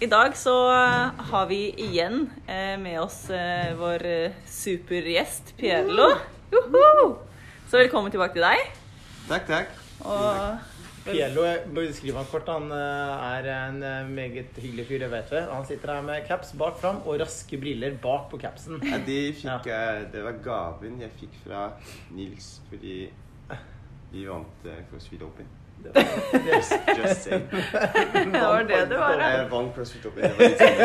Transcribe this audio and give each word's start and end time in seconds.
I 0.00 0.06
dag 0.06 0.36
så 0.36 0.52
har 1.30 1.46
vi 1.48 1.70
igjen 1.80 2.26
eh, 2.46 2.74
med 2.76 2.98
oss 3.00 3.30
eh, 3.32 3.70
vår 3.78 4.02
eh, 4.04 4.34
supergjest 4.44 5.54
Pierlo. 5.56 6.10
Joho! 6.52 7.14
Så 7.70 7.80
velkommen 7.80 8.12
tilbake 8.12 8.36
til 8.36 8.44
deg. 8.44 8.74
Takk, 9.30 9.46
takk. 9.48 9.72
Og 10.04 11.06
Piello, 11.06 11.46
jeg 11.48 11.64
må 11.70 11.86
beskrive 11.86 12.20
han 12.20 12.28
kort. 12.28 12.52
Han 12.52 12.68
eh, 12.76 13.24
er 13.30 13.48
en 13.54 13.80
eh, 13.88 14.12
meget 14.18 14.60
hyggelig 14.60 14.84
fyr, 14.90 15.00
det 15.06 15.10
vet 15.16 15.32
vi. 15.32 15.42
Han 15.48 15.64
sitter 15.64 15.94
her 15.94 16.04
med 16.12 16.28
caps 16.28 16.52
bak 16.60 16.76
fram 16.82 17.00
og 17.06 17.16
raske 17.24 17.56
briller 17.62 17.96
bak 18.02 18.28
på 18.34 18.42
capsen. 18.42 18.76
Ja, 18.84 19.00
de 19.00 19.20
fikk, 19.40 19.70
eh, 19.72 20.02
det 20.12 20.26
var 20.28 20.42
gaven 20.44 21.00
jeg 21.06 21.14
fikk 21.22 21.40
fra 21.46 21.70
Nils 22.12 22.58
fordi 22.68 23.06
vi 24.12 24.28
vant 24.28 24.68
eh, 24.68 24.84
CrossFit 24.90 25.24
Open. 25.24 25.48
Det 25.82 25.92
var- 25.94 26.02
Just, 26.46 27.22
saying. 27.22 27.48
det 28.32 28.40
var 28.42 28.64
det 28.64 28.80
det 28.90 28.98
var. 28.98 29.12
ja. 29.20 29.28
Jeg 29.36 29.50
vant 29.50 29.74
CrossFit 29.76 30.06
Open. 30.06 30.22
Sånn. 30.32 30.76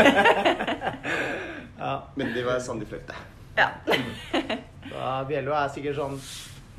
Ja, 1.82 1.94
Men 2.16 2.34
det 2.36 2.44
var 2.45 2.59
sånn 2.62 2.77
de 2.80 2.86
fløyte. 2.86 3.16
Ja. 3.58 3.72
da 4.91 5.24
Bjello 5.26 5.55
er 5.57 5.71
sikkert 5.74 5.96
sånn 5.98 6.20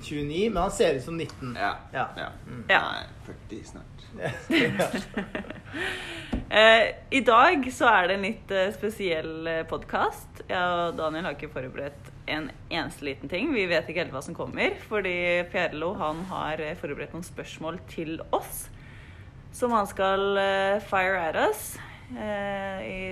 29, 0.02 0.50
men 0.54 0.60
han 0.62 0.70
ser 0.74 0.94
ut 1.00 1.02
som 1.04 1.16
19. 1.18 1.56
Ja. 1.58 1.72
Ja. 1.94 2.04
ja. 2.18 2.28
Ja. 2.70 2.80
Nei, 2.86 3.02
40 3.26 3.64
snart. 3.72 4.06
Eh, 6.52 6.84
I 7.10 7.20
dag 7.26 7.66
så 7.72 7.88
er 7.90 8.08
det 8.10 8.14
en 8.18 8.24
litt 8.28 8.50
eh, 8.54 8.70
spesiell 8.76 9.48
podkast. 9.70 10.42
Jeg 10.48 10.62
og 10.86 10.96
Daniel 10.98 11.24
har 11.30 11.34
ikke 11.38 11.50
forberedt 11.54 12.11
en 12.26 12.50
eneste 12.70 13.06
liten 13.06 13.30
ting. 13.30 13.52
Vi 13.54 13.66
vet 13.70 13.88
ikke 13.88 14.04
helt 14.04 14.14
hva 14.14 14.22
som 14.24 14.36
kommer, 14.36 14.76
fordi 14.88 15.14
Pierlo 15.52 15.92
han 15.98 16.24
har 16.30 16.62
eh, 16.62 16.76
forberedt 16.78 17.14
noen 17.16 17.26
spørsmål 17.26 17.80
til 17.90 18.20
oss. 18.34 18.66
Som 19.52 19.74
han 19.76 19.88
skal 19.90 20.38
eh, 20.40 20.84
fire 20.88 21.24
at 21.28 21.40
us 21.48 21.64
eh, 22.16 22.84
i 22.86 23.02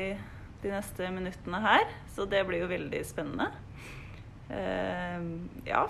de 0.62 0.70
neste 0.72 1.11
minuttene 1.12 1.61
her. 1.64 1.91
Så 2.14 2.28
det 2.31 2.44
blir 2.48 2.64
jo 2.64 2.70
veldig 2.70 3.03
spennende. 3.08 3.50
Eh, 4.50 5.27
ja. 5.66 5.84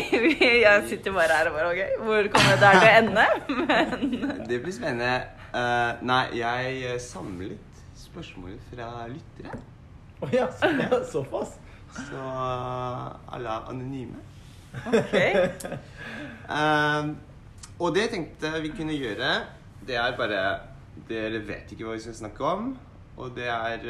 jeg 0.66 0.84
sitter 0.90 1.14
bare 1.16 1.38
her 1.38 1.50
og 1.50 1.56
bare 1.56 1.70
OK, 1.72 2.02
hvor 2.06 2.28
kommer 2.34 2.52
det 2.54 2.60
der 2.62 2.80
til 2.80 2.90
å 2.90 2.96
ende? 3.00 3.28
Men 3.70 4.44
Det 4.50 4.60
blir 4.62 4.74
spennende. 4.74 5.14
Uh, 5.56 5.96
nei, 6.04 6.24
jeg 6.36 6.98
samlet 7.00 7.80
spørsmål 7.96 8.58
fra 8.68 8.90
lyttere. 9.08 9.56
Å 10.16 10.26
oh, 10.26 10.32
så, 10.32 10.68
ja, 10.80 10.98
såpass? 11.08 11.56
Så 11.96 12.22
eh, 12.22 13.34
alle 13.36 13.54
er 13.54 13.70
anonyme. 13.72 14.24
OK. 14.86 15.14
Um, 16.52 17.14
og 17.82 17.94
det 17.94 18.06
jeg 18.06 18.12
tenkte 18.14 18.52
vi 18.62 18.72
kunne 18.76 18.96
gjøre, 18.96 19.30
det 19.86 19.96
er 20.00 20.16
bare 20.18 20.42
Dere 21.08 21.42
vet 21.44 21.72
ikke 21.72 21.84
hva 21.84 21.96
vi 21.96 22.04
skal 22.06 22.14
snakke 22.16 22.44
om. 22.44 22.70
Og 23.16 23.34
det 23.36 23.48
er 23.52 23.82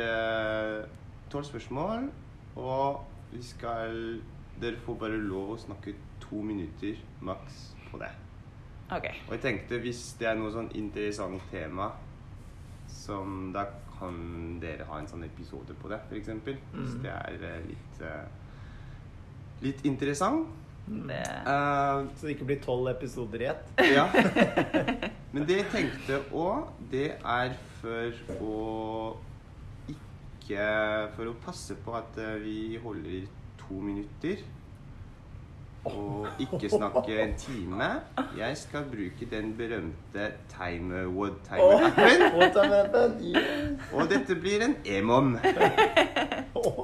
tolv 1.30 1.46
spørsmål. 1.46 2.08
Og 2.56 3.04
vi 3.32 3.42
skal 3.46 4.20
Dere 4.60 4.80
får 4.82 4.98
bare 4.98 5.18
lov 5.20 5.52
å 5.54 5.58
snakke 5.60 5.94
to 6.22 6.40
minutter 6.42 6.98
maks 7.20 7.76
på 7.90 8.00
det. 8.00 8.10
Ok. 8.90 9.06
Og 9.26 9.32
jeg 9.34 9.42
tenkte 9.42 9.80
hvis 9.82 10.02
det 10.20 10.30
er 10.30 10.38
noe 10.38 10.52
sånn 10.54 10.70
interessant 10.78 11.42
tema, 11.50 11.90
som 12.88 13.50
da 13.54 13.66
kan 13.98 14.58
dere 14.60 14.84
ha 14.88 14.98
en 15.00 15.06
sånn 15.08 15.24
episode 15.24 15.74
på 15.80 15.88
det, 15.88 15.98
f.eks. 16.10 16.28
Hvis 16.44 16.94
Mm. 16.96 17.02
det 17.02 17.12
er 17.12 17.44
eh, 17.50 17.60
litt 17.68 18.00
eh, 18.02 18.26
litt 19.62 19.84
interessant. 19.88 20.46
Eh, 20.86 22.06
Så 22.14 22.26
det 22.26 22.36
ikke 22.36 22.46
blir 22.46 22.60
tolv 22.62 22.88
episoder 22.92 23.42
i 23.42 23.48
ett? 23.50 23.70
ja. 23.96 24.04
Men 25.32 25.46
det 25.48 25.56
jeg 25.62 25.70
tenkte 25.72 26.20
òg, 26.32 26.68
det 26.92 27.08
er 27.24 27.56
for 27.80 28.12
å 28.40 29.16
ikke 29.90 30.66
For 31.16 31.26
å 31.26 31.34
passe 31.42 31.74
på 31.82 31.94
at 31.98 32.14
vi 32.44 32.76
holder 32.78 33.26
to 33.58 33.80
minutter. 33.82 34.44
Og 35.86 36.26
ikke 36.42 36.68
snakke 36.70 37.22
en 37.22 37.34
time. 37.38 37.90
Jeg 38.38 38.56
skal 38.56 38.84
bruke 38.90 39.28
den 39.30 39.54
berømte 39.56 40.32
timer 40.50 41.06
what 41.06 41.32
timer-appen. 41.48 43.36
Og 43.92 44.10
dette 44.10 44.34
blir 44.34 44.64
en 44.64 44.76
emom. 44.84 45.38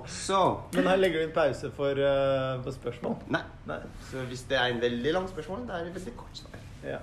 Så 0.06 0.60
Men 0.74 0.86
her 0.86 0.96
legger 0.96 1.18
du 1.18 1.24
inn 1.26 1.34
pause 1.34 1.70
for, 1.76 1.90
uh, 1.90 2.62
for 2.64 2.70
spørsmål? 2.70 3.16
Nei. 3.28 3.40
Nei. 3.66 3.80
Så 4.10 4.18
hvis 4.28 4.42
det 4.50 4.58
er 4.58 4.64
en 4.74 4.80
veldig 4.80 5.12
lang 5.12 5.28
spørsmål, 5.28 5.66
da 5.68 5.72
er 5.80 5.84
det 5.84 5.94
veldig 5.94 6.16
kort 6.16 6.36
svar. 6.44 6.58
Ja. 6.84 6.98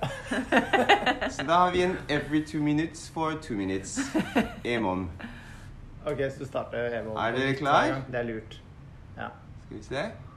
Så 1.35 1.43
da 1.47 1.53
har 1.53 1.71
vi 1.71 1.83
en 1.83 1.97
every 2.09 2.45
two 2.45 2.61
minutes 2.63 3.09
for 3.09 3.31
two 3.41 3.55
minutes. 3.57 3.99
Emon. 4.63 5.09
Ok, 6.05 6.17
så 6.17 6.39
du 6.39 6.45
starter 6.45 6.99
Emon. 6.99 7.17
Er 7.17 7.31
dere 7.31 7.53
klar? 7.53 8.01
Det 8.11 8.19
er 8.19 8.23
lurt. 8.23 8.61
Ja. 9.17 9.27
Skal 9.65 9.77
vi 9.77 9.83
se. 9.83 10.28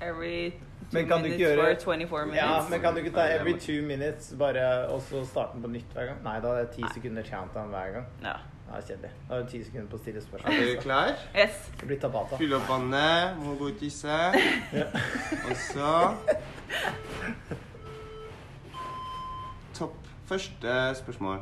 Every 0.00 0.50
two 0.50 0.96
Men 0.98 1.06
kan 1.08 1.22
minutes 1.22 1.40
gjøre- 1.40 1.74
for 1.84 1.92
24 1.94 2.26
minutes. 2.26 2.42
Ja, 2.42 2.68
men 2.70 2.80
kan 2.80 2.94
du 2.94 3.00
ikke 3.00 3.12
ta 3.14 3.26
every 3.34 3.52
two 3.58 3.82
minutes, 3.86 4.34
bare, 4.38 4.88
og 4.88 5.00
så 5.02 5.24
starte 5.26 5.52
den 5.54 5.62
på 5.62 5.68
nytt 5.70 5.92
hver 5.94 6.06
gang? 6.06 6.22
Nei, 6.24 6.40
da 6.40 6.48
er 6.48 6.64
det 6.64 6.70
ti 6.76 6.82
sekunder 6.94 7.22
countdown 7.22 7.68
hver 7.70 7.92
gang. 7.92 8.06
Ja. 8.22 8.32
Ja, 8.70 8.80
kjedelig. 8.80 9.10
Da 9.28 9.34
er 9.34 9.38
det 9.42 9.48
ti 9.50 9.62
sekunder 9.64 9.88
på 9.90 9.96
å 9.98 10.00
stille 10.00 10.20
spørsmål. 10.22 10.52
Er 10.54 10.74
du 10.76 10.80
klar? 10.80 11.08
Yes. 11.34 11.70
Det 11.80 11.86
blir 11.88 11.98
tabata. 11.98 12.36
Fyll 12.38 12.52
opp 12.54 12.68
vannet, 12.68 13.36
må 13.42 13.54
gå 13.58 13.66
og 13.72 13.78
tisse. 13.80 14.18
Og 15.50 15.56
så 15.56 16.14
Topp. 19.74 19.96
Første 20.30 20.74
spørsmål. 21.00 21.40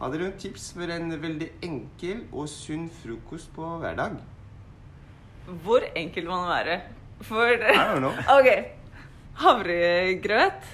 Har 0.00 0.12
dere 0.12 0.28
noen 0.28 0.38
tips 0.40 0.68
for 0.76 0.92
en 0.94 1.10
veldig 1.22 1.48
enkel 1.66 2.22
og 2.32 2.46
sunn 2.48 2.86
frokost 3.02 3.50
på 3.56 3.66
hverdag? 3.82 4.14
Hvor 5.64 5.82
enkel 5.98 6.28
må 6.30 6.38
den 6.40 6.48
være? 6.52 6.76
For 7.22 7.46
I 7.46 7.56
don't 7.74 8.00
know. 8.00 8.14
OK. 8.38 8.50
Havregrøt 9.40 10.66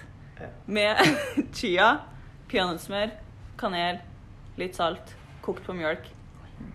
med 0.67 0.97
chia, 1.57 1.89
peanøttsmør, 2.51 3.13
kanel, 3.59 4.01
litt 4.59 4.79
salt, 4.79 5.15
kokt 5.45 5.67
på 5.67 5.77
mjølk. 5.77 6.09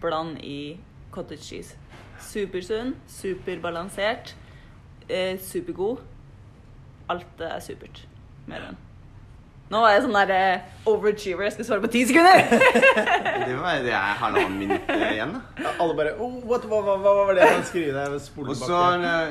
Bland 0.01 0.37
i 0.45 0.77
cottage 1.11 1.41
cheese. 1.43 1.77
Supersunn, 2.21 2.93
superbalansert, 3.09 4.35
eh, 5.09 5.39
supergod. 5.41 6.03
Alt 7.09 7.41
er 7.41 7.59
supert 7.59 8.05
med 8.47 8.61
den. 8.67 8.77
Nå 9.71 9.79
var 9.79 9.93
jeg 9.93 10.01
sånn 10.03 10.15
der 10.17 10.31
uh, 10.35 10.71
overachiever. 10.91 11.45
Jeg 11.47 11.53
skal 11.55 11.67
svare 11.69 11.83
på 11.85 11.89
ti 11.93 12.01
sekunder! 12.09 12.41
Det 13.47 13.53
var 13.57 13.79
det 13.83 13.93
er 13.95 14.17
halvannen 14.19 14.57
minutt 14.59 14.89
eh, 14.91 15.03
igjen, 15.15 15.31
da. 15.33 15.63
Ja, 15.63 15.71
Alle 15.83 15.95
bare 15.97 16.11
oh, 16.21 16.33
what, 16.47 16.65
hva, 16.69 16.81
hva, 16.85 16.95
hva 17.01 17.13
var 17.17 17.31
det 17.35 17.47
han 17.47 17.63
skrev 17.67 17.95
der? 17.95 18.13
Og 18.13 18.51
så, 18.59 18.81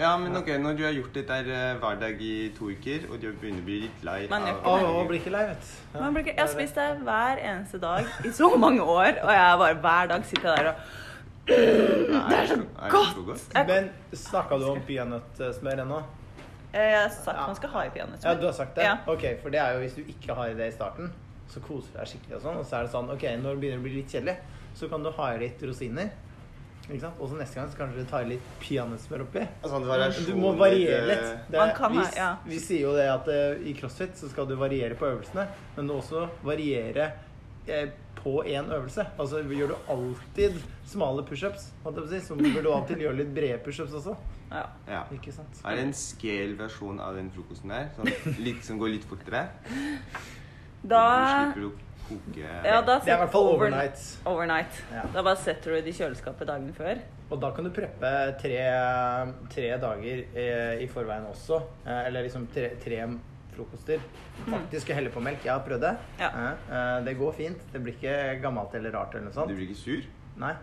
ja, 0.03 0.11
men 0.21 0.37
ok, 0.41 0.49
Når 0.61 0.79
du 0.79 0.83
har 0.85 0.95
gjort 0.97 1.15
dette 1.15 1.39
her 1.39 1.51
eh, 1.55 1.69
hver 1.81 2.01
dag 2.01 2.23
i 2.25 2.33
to 2.57 2.71
uker, 2.73 3.07
og 3.11 3.21
du 3.23 3.29
begynner 3.31 3.63
å 3.63 3.67
bli 3.69 3.79
litt 3.85 4.05
lei 4.07 4.19
Man 4.33 4.49
gjør 4.49 4.59
Å, 4.65 4.75
å, 4.91 5.05
blir 5.09 5.21
ikke 5.21 5.35
lei, 5.35 5.45
vet 5.53 5.69
du. 5.69 5.75
Ja, 5.95 6.03
Man 6.03 6.17
blir 6.17 6.25
ikke, 6.27 6.35
jeg 6.35 6.43
har 6.43 6.53
spist 6.53 6.81
det 6.81 6.89
hver 7.07 7.43
eneste 7.53 7.83
dag 7.83 8.11
i 8.27 8.33
så 8.41 8.51
mange 8.65 8.87
år, 8.87 9.21
og 9.23 9.35
jeg 9.37 9.61
bare 9.65 9.81
hver 9.87 10.11
dag 10.15 10.27
sitter 10.33 10.57
der 10.57 10.73
og 10.73 10.89
Det 11.51 11.61
er 12.41 12.51
så 12.51 13.25
godt. 13.27 13.47
Men 13.71 13.93
snakka 14.17 14.61
du 14.61 14.71
om 14.73 14.83
peanøttsmør 14.89 15.85
ennå? 15.87 16.03
Jeg 16.73 16.95
har 17.03 17.09
sagt 17.11 17.37
man 17.41 17.57
skal 17.59 17.71
ha 17.75 17.85
i 17.87 17.91
peanøttsmør. 17.95 18.31
Ja, 18.31 18.35
du 18.41 18.47
har 18.47 18.53
sagt 18.57 18.75
det? 18.79 18.85
Ja. 18.87 18.97
Ok, 19.11 19.25
for 19.43 19.51
det 19.51 19.61
er 19.61 19.75
jo 19.75 19.81
hvis 19.85 19.95
du 19.99 20.03
ikke 20.07 20.35
har 20.39 20.49
i 20.53 20.55
det 20.59 20.69
i 20.71 20.75
starten, 20.77 21.13
så 21.51 21.61
koser 21.65 21.91
du 21.93 21.99
deg 21.99 22.07
skikkelig 22.13 22.37
og 22.39 22.43
sånn, 22.47 22.59
og 22.63 22.67
så 22.67 22.77
er 22.79 22.87
det 22.87 22.93
sånn, 22.95 23.09
ok, 23.11 23.25
når 23.43 23.57
det 23.57 23.61
begynner 23.65 23.81
å 23.81 23.87
bli 23.89 23.95
litt 23.99 24.13
kjedelig, 24.15 24.37
så 24.79 24.89
kan 24.93 25.03
du 25.03 25.11
ha 25.17 25.31
i 25.35 25.39
litt 25.43 25.63
rosiner, 25.67 26.13
ikke 26.91 27.01
sant? 27.03 27.19
Og 27.23 27.29
så 27.31 27.39
neste 27.39 27.59
gang 27.59 27.71
så 27.71 27.79
kanskje 27.81 28.05
du 28.05 28.11
tar 28.11 28.23
i 28.27 28.29
litt 28.33 28.47
peanøttsmør 28.63 29.25
oppi. 29.27 29.43
Variasjon, 29.63 30.27
Du 30.31 30.39
må 30.39 30.53
variere 30.59 31.07
litt, 31.07 31.25
eh, 31.27 31.43
Det, 31.51 31.59
Man 31.59 31.75
kan 31.75 31.93
vi, 31.93 31.99
ha- 32.05 32.15
ja. 32.17 32.29
vi 32.47 32.59
sier 32.63 32.81
jo 32.87 32.95
det 32.97 33.09
at 33.11 33.29
uh, 33.31 33.67
i 33.67 33.75
crossfit 33.79 34.15
så 34.19 34.31
skal 34.31 34.47
du 34.47 34.55
variere 34.59 34.95
på 34.99 35.07
øvelsene, 35.11 35.49
men 35.77 35.87
du 35.91 35.95
også 35.95 36.29
variere 36.47 37.11
uh, 37.69 37.91
på 38.21 38.43
én 38.47 38.71
øvelse. 38.71 39.07
Altså 39.19 39.43
gjør 39.43 39.69
du 39.75 39.77
alltid 39.89 40.59
smale 40.87 41.23
pushups, 41.27 41.71
så 41.83 42.35
bør 42.39 42.63
du 42.63 42.73
alltid 42.73 42.99
gjøre 43.07 43.17
litt 43.23 43.35
brede 43.35 43.59
pushups 43.65 43.95
også. 44.01 44.15
Ja. 44.51 44.65
Ja. 44.89 45.05
Ikke 45.15 45.33
sant? 45.33 45.61
Er 45.65 45.77
det 45.79 45.85
en 45.87 45.93
scale-versjon 45.95 46.99
av 47.01 47.15
den 47.15 47.31
frokosten 47.31 47.71
der? 47.71 47.89
Sånn 47.97 48.11
litt, 48.43 48.65
som 48.67 48.79
går 48.81 48.91
litt 48.97 49.05
fortere? 49.07 49.45
Da 50.83 51.05
Du 51.53 51.53
slipper 51.53 51.67
å 51.69 51.73
koke 52.09 52.43
Ja, 52.65 52.81
da 52.83 52.99
Det 52.99 53.09
er 53.13 53.15
i 53.15 53.21
hvert 53.21 53.31
fall 53.33 53.49
over- 53.53 53.67
overnight. 53.69 54.05
Overnight. 54.27 54.81
Ja. 54.93 55.03
Da 55.15 55.23
bare 55.23 55.37
setter 55.37 55.71
du 55.77 55.81
det 55.81 55.93
i 55.93 55.99
kjøleskapet 55.99 56.47
dagen 56.49 56.73
før. 56.75 56.99
Og 57.31 57.39
da 57.41 57.51
kan 57.55 57.63
du 57.65 57.71
preppe 57.71 58.11
tre, 58.41 58.57
tre 59.53 59.69
dager 59.79 60.25
eh, 60.35 60.83
i 60.83 60.89
forveien 60.91 61.29
også. 61.31 61.61
Eh, 61.87 62.07
eller 62.09 62.25
liksom 62.27 62.49
tre, 62.53 62.73
tre 62.83 63.05
frokoster. 63.55 64.01
Faktisk 64.49 64.91
å 64.91 64.95
helle 64.99 65.11
på 65.15 65.23
melk. 65.23 65.45
Jeg 65.45 65.53
har 65.53 65.63
prøvd 65.63 65.81
det. 65.85 65.93
Ja. 66.19 66.31
Eh, 66.71 67.05
det 67.07 67.15
går 67.21 67.33
fint. 67.39 67.63
Det 67.73 67.83
blir 67.85 67.95
ikke 67.95 68.41
gammelt 68.43 68.75
eller 68.75 68.91
rart 68.91 69.15
eller 69.15 69.31
noe 69.31 69.47
Du 69.47 69.55
blir 69.55 69.69
ikke 69.69 69.77
sur? 69.85 70.03
Nei. 70.43 70.55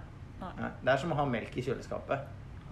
Nei. 0.41 0.51
Nei. 0.59 0.71
Det 0.83 0.91
er 0.93 0.97
som 0.97 1.11
å 1.15 1.15
ha 1.21 1.25
melk 1.25 1.55
i 1.55 1.61
kjøleskapet. 1.61 2.19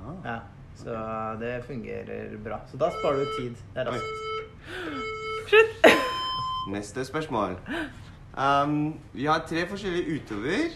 Ah. 0.02 0.12
Ja. 0.26 0.40
Så 0.76 0.96
det 1.40 1.64
fungerer 1.68 2.38
bra. 2.44 2.60
Så 2.72 2.78
da 2.78 2.90
sparer 2.92 3.24
du 3.24 3.26
tid. 3.40 3.56
Det 3.74 3.82
er 3.82 3.92
raskt. 3.92 4.06
Slutt! 5.50 5.88
Neste 6.72 7.06
spørsmål. 7.06 7.60
Um, 8.38 9.00
vi 9.14 9.26
har 9.26 9.46
tre 9.48 9.68
forskjellige 9.68 10.16
utøver. 10.16 10.74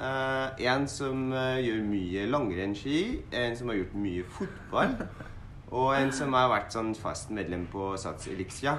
Uh, 0.00 0.66
en 0.66 0.88
som 0.88 1.32
uh, 1.32 1.56
gjør 1.64 1.82
mye 1.82 2.26
langrennsski, 2.26 3.22
en 3.32 3.56
som 3.56 3.68
har 3.68 3.78
gjort 3.80 3.94
mye 3.94 4.24
fotball, 4.28 4.92
og 5.70 6.02
en 6.02 6.12
som 6.12 6.36
har 6.36 6.50
vært 6.52 6.76
sånn 6.76 6.92
fast 6.94 7.32
medlem 7.32 7.64
på 7.72 7.94
Sats 7.96 8.28
Elixia. 8.28 8.76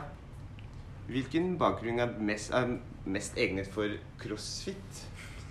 Hvilken 1.10 1.56
bakgrunn 1.58 2.00
er 2.04 2.14
mest, 2.20 2.54
er 2.54 2.78
mest 3.06 3.38
egnet 3.40 3.68
for 3.74 3.98
crossfit? 4.22 5.02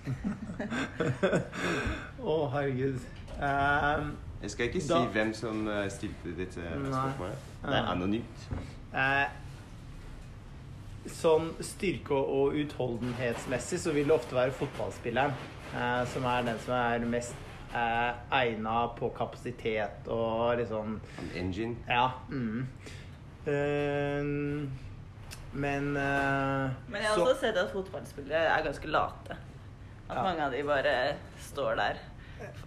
Å, 2.23 2.35
herregud. 2.53 3.01
Eh, 3.37 4.07
Jeg 4.47 4.51
skal 4.55 4.69
ikke 4.71 4.81
si 4.87 4.99
hvem 5.17 5.33
som 5.35 5.65
eh, 5.69 5.89
stilte 5.91 6.33
dette 6.39 6.63
spørsmålet. 6.63 7.47
Det 7.65 7.75
er 7.81 7.89
anonymt. 7.91 8.45
Eh, 8.95 9.25
sånn 11.11 11.49
styrke- 11.67 12.15
og 12.19 12.55
utholdenhetsmessig 12.61 13.81
så 13.83 13.95
vil 13.97 14.07
det 14.07 14.15
ofte 14.15 14.37
være 14.39 14.55
fotballspilleren 14.55 15.35
eh, 15.75 16.05
som 16.13 16.25
er 16.31 16.47
den 16.47 16.59
som 16.63 16.75
er 16.79 17.07
mest 17.11 17.35
eh, 17.75 18.13
egna 18.39 18.77
på 18.99 19.11
kapasitet 19.19 20.07
og 20.15 20.57
liksom 20.63 20.97
En 21.25 21.31
engine. 21.43 21.77
Ja. 21.91 22.07
Mm. 22.31 22.67
Eh, 23.51 24.23
men 25.57 25.93
eh, 25.97 26.71
Men 26.87 27.01
jeg 27.03 27.09
har 27.11 27.15
så- 27.19 27.27
også 27.27 27.41
sett 27.41 27.57
at 27.67 27.73
fotballspillere 27.75 28.47
er 28.59 28.63
ganske 28.71 28.87
late. 28.87 29.37
At 30.09 30.17
Ja. 30.17 30.23
mange 30.23 30.45
av 30.45 30.53
de 30.53 30.63
bare 30.63 31.17
står 31.41 31.75
der. 31.83 31.97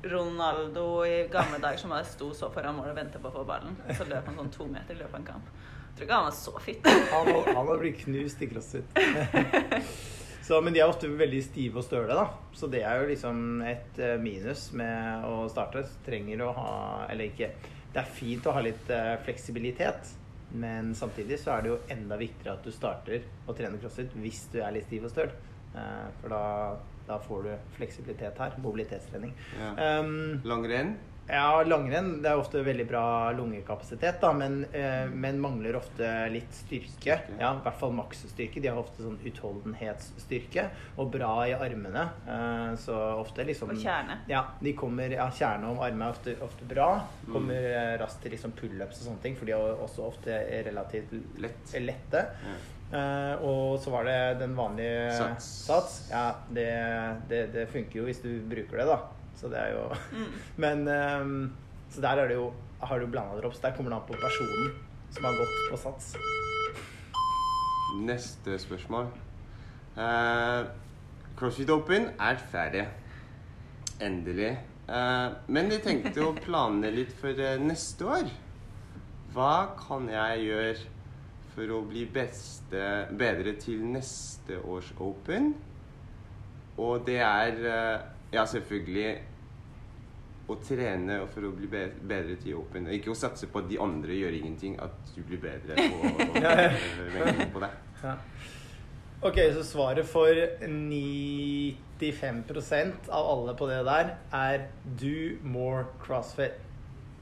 Ronaldo 0.03 0.85
i 1.05 1.27
gamle 1.31 1.59
dager 1.61 1.81
som 1.81 1.93
bare 1.93 2.07
sto 2.07 2.29
så 2.35 2.49
foran 2.53 2.77
mål 2.77 2.91
og 2.93 3.01
ventet 3.01 3.21
på 3.21 3.31
å 3.31 3.35
få 3.39 3.43
ballen. 3.47 3.75
Så 3.97 4.07
løp 4.09 4.29
han 4.29 4.39
sånn 4.39 4.53
to 4.53 4.69
meter 4.69 4.95
i 4.95 5.01
løpet 5.01 5.17
av 5.17 5.19
en 5.21 5.27
kamp. 5.33 5.51
Jeg 5.89 5.97
tror 5.97 6.07
ikke 6.07 6.21
han 6.21 6.29
var 6.29 6.37
så 6.37 6.53
fit. 6.63 6.87
Han, 7.11 7.33
han 7.49 7.67
har 7.67 7.81
blitt 7.81 7.99
knust 8.05 8.41
i 8.45 8.49
crossfit. 8.49 8.99
Så, 10.49 10.57
men 10.65 10.73
de 10.73 10.79
er 10.81 10.89
ofte 10.89 11.05
veldig 11.13 11.39
stive 11.45 11.77
og 11.77 11.83
støle, 11.85 12.15
da. 12.17 12.23
Så 12.57 12.65
det 12.73 12.79
er 12.81 13.03
jo 13.03 13.09
liksom 13.11 13.59
et 13.69 13.99
eh, 14.01 14.15
minus 14.17 14.71
med 14.73 15.27
å 15.27 15.43
starte. 15.51 15.83
Trenger 16.07 16.41
å 16.41 16.47
ha 16.57 16.71
Eller 17.05 17.29
ikke 17.29 17.51
Det 17.93 18.01
er 18.01 18.09
fint 18.15 18.47
å 18.49 18.55
ha 18.55 18.63
litt 18.65 18.89
eh, 18.89 19.11
fleksibilitet, 19.27 20.09
men 20.57 20.95
samtidig 20.97 21.37
så 21.37 21.53
er 21.53 21.61
det 21.61 21.69
jo 21.69 21.77
enda 21.93 22.17
viktigere 22.17 22.55
at 22.55 22.65
du 22.65 22.73
starter 22.73 23.27
å 23.45 23.53
trene 23.53 23.77
crossfit 23.81 24.15
hvis 24.17 24.47
du 24.49 24.57
er 24.63 24.73
litt 24.73 24.87
stiv 24.89 25.05
og 25.05 25.13
støl. 25.13 25.35
Eh, 25.75 26.07
For 26.21 26.29
da, 26.33 26.77
da 27.07 27.19
får 27.19 27.43
du 27.43 27.53
fleksibilitet 27.77 28.41
her. 28.41 28.57
Mobilitetstrening. 28.63 29.35
Ja. 29.59 29.99
Um, 29.99 30.41
Langrenn. 30.43 30.95
ja, 31.29 31.61
langrenn 31.61 32.23
det 32.23 32.31
er 32.31 32.39
ofte 32.41 32.63
veldig 32.65 32.87
bra 32.89 33.03
lungekapasitet, 33.37 34.17
da, 34.21 34.31
men, 34.33 34.63
eh, 34.73 35.05
men 35.13 35.37
mangler 35.41 35.77
ofte 35.77 36.07
litt 36.33 36.49
styrke. 36.57 36.89
Styrke. 36.89 37.37
Ja, 37.37 37.51
I 37.53 37.61
hvert 37.67 37.77
fall 37.77 37.93
maksstyrke. 37.93 38.63
De 38.63 38.71
har 38.71 38.79
ofte 38.81 39.05
sånn 39.05 39.19
utholdenhetsstyrke 39.29 40.65
og 40.97 41.11
bra 41.13 41.33
i 41.45 41.53
armene. 41.53 42.07
Eh, 42.25 42.73
så 42.81 42.97
ofte 43.19 43.45
liksom 43.45 43.75
Og 43.75 43.77
kjerne. 43.77 44.23
Ja, 44.31 44.47
de 44.61 44.73
kommer, 44.73 45.13
ja, 45.13 45.29
kjerne 45.29 45.69
om 45.69 45.83
armene 45.85 46.09
er 46.09 46.17
ofte, 46.17 46.35
ofte 46.41 46.65
bra. 46.65 46.89
Mm. 47.27 47.31
Kommer 47.35 47.69
mm. 47.69 47.93
raskt 48.01 48.25
til 48.25 48.33
liksom 48.33 48.57
pullups 48.57 49.03
og 49.03 49.11
sånne 49.11 49.25
ting, 49.27 49.37
for 49.37 49.45
de 49.45 49.53
er 49.53 49.85
også 49.85 50.09
ofte 50.09 50.41
relativt 50.65 51.13
Lett. 51.37 51.77
lette. 51.77 52.25
Ja. 52.41 52.57
Eh, 52.89 53.43
og 53.45 53.77
så 53.83 53.91
var 53.93 54.07
det 54.07 54.17
den 54.39 54.55
vanlige 54.57 55.11
Sats. 55.13 55.45
sats. 55.67 55.97
Ja, 56.09 56.31
det, 56.49 56.65
det, 57.29 57.41
det 57.53 57.67
funker 57.69 57.99
jo 58.01 58.07
hvis 58.07 58.21
du 58.23 58.31
bruker 58.49 58.81
det, 58.81 58.87
da. 58.89 58.97
Så 59.37 59.49
det 59.51 59.59
er 59.61 59.75
jo 59.75 59.83
Mm. 60.11 60.31
Men 60.63 60.87
um, 60.87 61.53
Så 61.89 62.01
der 62.01 62.17
er 62.23 62.27
det 62.27 62.35
jo 62.39 62.51
har 62.81 62.99
du 62.99 63.05
blanda 63.11 63.37
drops. 63.41 63.59
Der 63.59 63.75
kommer 63.75 63.91
det 63.91 63.97
an 63.99 64.07
på 64.07 64.13
personen 64.21 64.71
som 65.11 65.23
har 65.25 65.33
gått 65.37 65.55
på 65.71 65.77
sats. 65.77 66.13
Neste 67.99 68.59
spørsmål. 68.61 69.07
Uh, 69.97 70.65
CrossFit 71.39 71.69
Open 71.73 72.09
er 72.19 72.37
ferdig. 72.51 72.85
Endelig. 74.01 74.53
Uh, 74.89 75.33
men 75.47 75.69
jeg 75.73 75.83
tenkte 75.85 76.23
å 76.25 76.33
planlegge 76.45 76.95
litt 77.03 77.15
for 77.19 77.41
neste 77.61 78.05
år. 78.07 78.29
Hva 79.33 79.75
kan 79.77 80.07
jeg 80.09 80.45
gjøre 80.47 80.75
for 81.59 81.67
å 81.75 81.81
bli 81.83 82.05
beste, 82.07 83.11
bedre 83.19 83.51
til 83.59 83.83
neste 83.91 84.55
års 84.63 84.95
Open? 85.03 85.51
Og 86.79 87.03
det 87.07 87.17
er 87.19 87.53
eh, 87.67 87.99
ja, 88.31 88.45
selvfølgelig 88.47 89.19
å 90.49 90.55
trene 90.63 91.27
for 91.33 91.43
å 91.49 91.51
bli 91.53 91.67
bedre 91.67 92.35
til 92.39 92.55
Open. 92.61 92.87
Ikke 92.95 93.11
å 93.11 93.15
satse 93.17 93.47
på 93.51 93.59
at 93.59 93.67
de 93.69 93.77
andre 93.83 94.13
gjør 94.15 94.33
ingenting, 94.39 94.79
at 94.79 94.91
du 95.11 95.21
blir 95.27 95.39
bedre 95.43 95.73
på, 95.75 95.83
på, 96.15 96.23
på 97.53 97.59
det. 97.65 97.71
Ja. 98.05 98.13
Ok, 99.19 99.35
så 99.51 99.59
svaret 99.67 100.07
for 100.07 100.31
95% 100.63 103.11
av 103.11 103.27
alle 103.33 103.51
på 103.59 103.67
det 103.67 103.83
der 103.83 104.15
er 104.31 104.71
do 105.01 105.35
more 105.43 105.91
crossfit. 105.99 106.55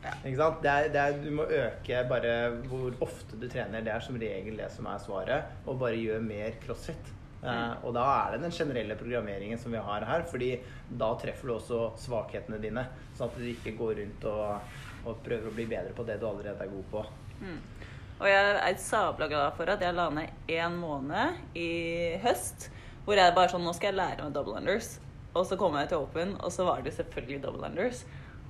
Ikke 0.05 0.37
sant? 0.37 0.63
Det 0.63 0.71
er, 0.71 0.89
det 0.93 1.03
er, 1.03 1.19
du 1.23 1.29
må 1.35 1.45
øke 1.49 2.01
bare 2.09 2.33
hvor 2.69 2.95
ofte 3.03 3.39
du 3.39 3.47
trener. 3.49 3.83
Det 3.85 3.93
er 3.93 4.03
som 4.03 4.19
regel 4.21 4.59
det 4.59 4.69
som 4.73 4.89
er 4.89 5.03
svaret. 5.03 5.55
Og 5.65 5.79
bare 5.81 5.99
gjør 5.99 6.23
mer 6.25 6.57
crossfit. 6.63 7.13
Eh, 7.43 7.73
og 7.85 7.93
da 7.93 8.03
er 8.11 8.33
det 8.33 8.45
den 8.47 8.55
generelle 8.55 8.97
programmeringen 8.97 9.59
som 9.61 9.73
vi 9.73 9.81
har 9.89 10.05
her. 10.05 10.25
fordi 10.29 10.55
da 10.89 11.13
treffer 11.21 11.47
du 11.47 11.55
også 11.57 11.81
svakhetene 12.01 12.61
dine. 12.61 12.87
Sånn 13.17 13.29
at 13.29 13.37
du 13.37 13.49
ikke 13.49 13.75
går 13.77 13.99
rundt 14.01 14.29
og, 14.31 14.77
og 15.05 15.21
prøver 15.25 15.51
å 15.51 15.55
bli 15.55 15.67
bedre 15.69 15.93
på 15.97 16.05
det 16.07 16.19
du 16.21 16.27
allerede 16.29 16.65
er 16.65 16.73
god 16.73 16.89
på. 16.91 17.05
Mm. 17.41 17.59
Og 18.17 18.25
jeg 18.25 18.53
er 18.65 18.79
sabla 18.81 19.27
glad 19.29 19.53
for 19.57 19.69
at 19.69 19.83
jeg 19.85 19.93
la 19.93 20.07
ned 20.09 20.49
én 20.49 20.79
måned 20.81 21.57
i 21.57 22.17
høst. 22.23 22.71
Hvor 23.05 23.15
jeg 23.15 23.35
bare 23.35 23.51
sånn 23.51 23.63
Nå 23.63 23.71
skal 23.77 23.93
jeg 23.93 24.01
lære 24.01 24.25
meg 24.25 24.33
double 24.35 24.57
unders. 24.57 24.97
Og 25.37 25.45
så 25.45 25.57
kom 25.59 25.75
jeg 25.77 25.91
til 25.91 26.01
Open, 26.01 26.33
og 26.41 26.49
så 26.51 26.65
var 26.65 26.81
det 26.81 26.95
selvfølgelig 26.95 27.43
double 27.43 27.69
unders. 27.69 28.01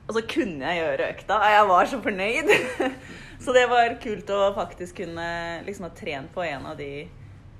Og 0.08 0.16
så 0.16 0.24
kunne 0.24 0.72
jeg 0.72 0.80
gjøre 0.82 1.10
økta, 1.12 1.38
og 1.38 1.54
jeg 1.54 1.68
var 1.68 1.90
så 1.92 2.02
fornøyd. 2.04 2.52
så 3.44 3.56
det 3.56 3.66
var 3.72 3.98
kult 4.04 4.30
å 4.32 4.42
faktisk 4.56 5.02
kunne 5.02 5.30
liksom 5.68 5.88
ha 5.90 5.92
trent 5.96 6.32
på 6.36 6.46
en 6.48 6.70
av 6.70 6.78
de 6.80 7.08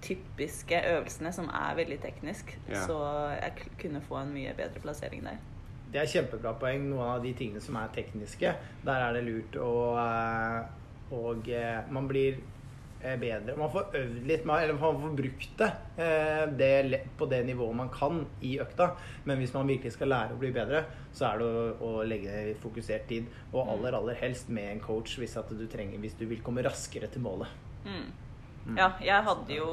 typiske 0.02 0.80
øvelsene 0.94 1.34
som 1.36 1.50
er 1.52 1.76
veldig 1.76 2.00
teknisk. 2.02 2.54
Ja. 2.70 2.86
Så 2.88 2.98
jeg 3.36 3.70
kunne 3.82 4.02
få 4.06 4.22
en 4.22 4.34
mye 4.36 4.54
bedre 4.56 4.80
plassering 4.84 5.26
der. 5.28 5.42
Det 5.92 6.02
er 6.02 6.12
kjempebra 6.12 6.54
poeng. 6.60 6.88
Noen 6.92 7.16
av 7.18 7.24
de 7.24 7.34
tingene 7.36 7.64
som 7.64 7.76
er 7.80 7.92
tekniske, 7.96 8.54
der 8.86 9.04
er 9.08 9.16
det 9.16 9.24
lurt 9.28 9.56
å 9.60 9.72
eh, 10.00 10.60
Og 11.16 11.48
eh, 11.48 11.84
man 11.96 12.08
blir 12.10 12.42
bedre. 13.02 13.56
Man 13.58 13.72
får 13.72 13.96
øvd 14.00 14.28
litt, 14.28 14.46
mer, 14.46 14.64
eller 14.64 14.78
man 14.78 15.02
får 15.02 15.16
brukt 15.18 15.58
det, 15.60 15.72
eh, 16.04 16.46
det 16.60 17.02
på 17.18 17.28
det 17.30 17.44
nivået 17.46 17.76
man 17.76 17.90
kan 17.94 18.24
i 18.42 18.58
økta. 18.60 18.92
Men 19.26 19.38
hvis 19.38 19.54
man 19.54 19.68
virkelig 19.68 19.94
skal 19.98 20.12
lære 20.14 20.36
å 20.36 20.40
bli 20.42 20.52
bedre, 20.56 20.84
så 21.14 21.32
er 21.32 21.42
det 21.42 21.50
å, 21.50 21.68
å 21.82 22.08
legge 22.08 22.56
fokusert 22.64 23.08
tid. 23.10 23.28
Og 23.54 23.62
aller, 23.66 23.98
aller 24.00 24.18
helst 24.22 24.50
med 24.50 24.72
en 24.72 24.82
coach 24.84 25.18
hvis, 25.22 25.38
at 25.38 25.52
du, 25.52 25.68
trenger, 25.72 26.00
hvis 26.02 26.18
du 26.18 26.26
vil 26.30 26.42
komme 26.46 26.66
raskere 26.66 27.10
til 27.12 27.24
målet. 27.26 27.54
Mm. 27.86 28.10
Ja, 28.76 28.92
jeg 29.00 29.24
hadde 29.24 29.56
jo 29.56 29.70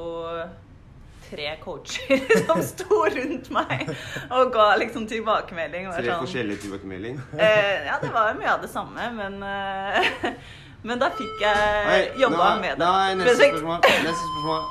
tre 1.31 1.57
coacher 1.63 2.21
som 2.47 2.61
sto 2.63 3.01
rundt 3.11 3.49
meg 3.55 3.89
og 4.29 4.53
ga 4.55 4.67
liksom 4.81 5.09
tilbakemelding. 5.11 5.89
Tre 5.95 6.05
sånn, 6.05 6.27
forskjellige 6.27 6.67
tilbakemelding. 6.67 7.19
eh, 7.39 7.89
ja, 7.89 7.99
det 8.03 8.13
var 8.15 8.37
mye 8.39 8.53
av 8.53 8.63
det 8.65 8.71
samme, 8.73 9.09
men, 9.17 9.41
eh, 9.43 10.37
men 10.85 11.01
da 11.01 11.11
fikk 11.17 11.41
jeg 11.43 12.11
jobba 12.21 12.49
med 12.61 12.77
det. 12.77 12.85
Nei, 12.85 13.15
neste 13.21 13.37
spørsmål. 13.51 13.87
Neste 14.05 14.27
spørsmål. 14.31 14.67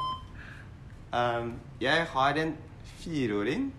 Um, 1.13 1.53
jeg 1.81 2.05
har 2.09 2.37
en 2.41 2.55
fireåring 2.83 3.73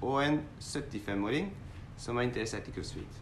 og 0.00 0.20
en 0.24 0.40
75-åring 0.60 1.50
som 1.98 2.16
er 2.16 2.28
interessert 2.28 2.68
i 2.68 2.74
crossfit. 2.76 3.18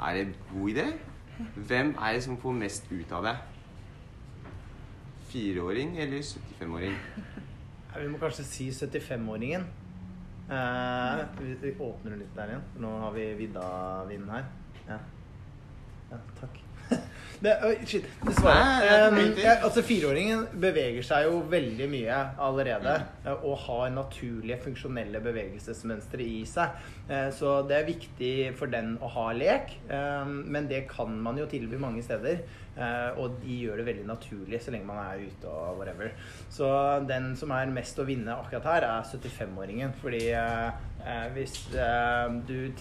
Er 0.00 0.14
det 0.14 0.26
en 0.26 0.34
god 0.52 0.68
idé? 0.70 0.86
Hvem 1.56 1.94
er 2.02 2.12
det 2.12 2.22
som 2.22 2.36
får 2.38 2.52
mest 2.52 2.90
ut 2.92 3.12
av 3.12 3.24
det? 3.24 3.36
Fireåring 5.32 5.98
eller 5.98 6.18
75-åring? 6.18 6.98
Ja, 7.94 8.00
Vi 8.00 8.08
må 8.08 8.18
kanskje 8.18 8.44
si 8.44 8.68
75-åringen. 8.70 9.64
Eh, 10.50 11.22
vi, 11.38 11.54
vi 11.62 11.74
åpner 11.78 12.18
litt 12.20 12.34
der 12.36 12.52
igjen. 12.54 12.66
Nå 12.82 12.92
har 13.04 13.16
vi 13.16 13.30
Vidda-vinden 13.38 14.30
her. 14.34 14.50
Ja. 14.88 14.98
ja, 16.10 16.20
takk. 16.40 16.61
Det, 17.42 17.52
oh, 17.66 17.72
shit, 17.90 18.04
er 18.22 19.08
Um, 19.10 19.16
jeg, 19.34 19.56
altså, 19.66 19.82
fireåringen 19.82 20.44
beveger 20.62 21.02
seg 21.02 21.24
jo 21.26 21.40
veldig 21.50 21.88
mye 21.90 22.18
allerede. 22.38 22.92
Mm. 23.24 23.30
Og 23.48 23.56
har 23.64 23.90
naturlige, 23.90 24.60
funksjonelle 24.62 25.18
bevegelsesmønstre 25.24 26.22
i 26.22 26.44
seg. 26.46 26.76
Eh, 27.10 27.30
Så 27.34 27.56
det 27.66 27.76
er 27.80 27.88
viktig 27.88 28.32
for 28.58 28.70
den 28.70 28.94
å 29.02 29.10
ha 29.10 29.32
lek. 29.34 29.74
Men 29.90 30.68
det 30.70 30.84
kan 30.92 31.18
man 31.22 31.38
jo 31.42 31.46
tilby 31.50 31.80
mange 31.82 32.02
steder. 32.06 32.44
eh, 32.76 33.10
Og 33.18 33.40
de 33.42 33.58
gjør 33.64 33.82
det 33.82 33.86
veldig 33.90 34.06
naturlig 34.06 34.62
så 34.62 34.70
lenge 34.70 34.86
man 34.86 35.02
er 35.02 35.26
ute 35.26 35.50
og 35.50 35.78
whatever. 35.82 36.12
Så 36.48 36.70
den 37.08 37.34
som 37.36 37.50
er 37.50 37.66
mest 37.66 37.98
å 37.98 38.06
vinne 38.06 38.38
akkurat 38.38 38.64
her, 38.70 38.82
er 38.82 39.02
75-åringen. 39.02 39.92
Fordi 40.00 40.24
hvis 41.34 41.58
du 42.46 42.72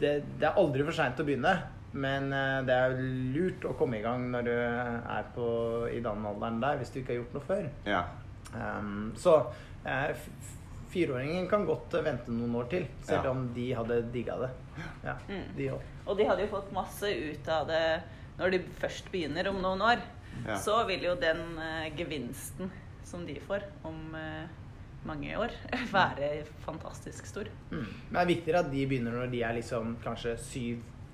det, 0.00 0.22
det 0.40 0.46
er 0.48 0.56
aldri 0.56 0.84
for 0.84 0.92
seint 0.96 1.18
å 1.20 1.24
begynne, 1.26 1.52
men 1.92 2.32
eh, 2.32 2.60
det 2.68 2.74
er 2.76 2.92
jo 2.94 3.08
lurt 3.34 3.64
å 3.66 3.74
komme 3.78 3.98
i 3.98 4.02
gang 4.04 4.28
når 4.30 4.44
du 4.46 4.52
er 4.54 5.24
på, 5.34 5.46
i 5.90 6.00
den 6.04 6.26
alderen 6.30 6.60
der, 6.62 6.76
hvis 6.78 6.92
du 6.94 7.00
ikke 7.00 7.14
har 7.16 7.20
gjort 7.22 7.34
noe 7.38 7.46
før. 7.48 7.68
Ja. 7.88 8.04
Um, 8.54 9.12
så 9.18 9.34
eh, 9.86 10.12
fireåringen 10.90 11.48
kan 11.50 11.66
godt 11.68 11.94
eh, 11.98 12.04
vente 12.06 12.32
noen 12.34 12.54
år 12.60 12.68
til, 12.72 12.86
selv 13.06 13.24
Ja. 13.28 13.30
om 13.34 13.48
de 13.54 13.66
hadde 13.74 14.00
digga 14.14 14.38
det. 14.44 14.50
Ja, 15.04 15.16
Mm. 15.28 15.44
de. 15.56 15.68
Og 16.06 16.16
de 16.18 16.24
hadde 16.28 16.42
jo 16.46 16.52
fått 16.56 16.72
masse 16.72 17.06
ut 17.10 17.48
av 17.48 17.66
det 17.68 18.02
når 18.38 18.50
de 18.54 18.58
først 18.80 19.10
begynner 19.12 19.48
om 19.50 19.60
noen 19.62 19.82
år. 19.82 20.00
Ja. 20.46 20.56
Så 20.56 20.78
vil 20.86 21.02
jo 21.04 21.14
den 21.20 21.40
uh, 21.58 21.90
gevinsten 21.96 22.70
som 23.04 23.26
de 23.26 23.34
får 23.46 23.64
om 23.84 24.14
uh, 24.14 24.46
mange 25.04 25.34
år, 25.36 25.50
være 25.92 26.44
fantastisk 26.64 27.26
stor. 27.26 27.48
Mm. 27.70 27.86
Men 28.10 28.14
det 28.14 28.20
er 28.22 28.30
viktigere 28.34 28.60
at 28.64 28.70
de 28.72 28.86
begynner 28.86 29.12
når 29.18 29.30
de 29.32 29.42
er 29.42 29.56
liksom 29.58 29.96
kanskje 30.04 30.36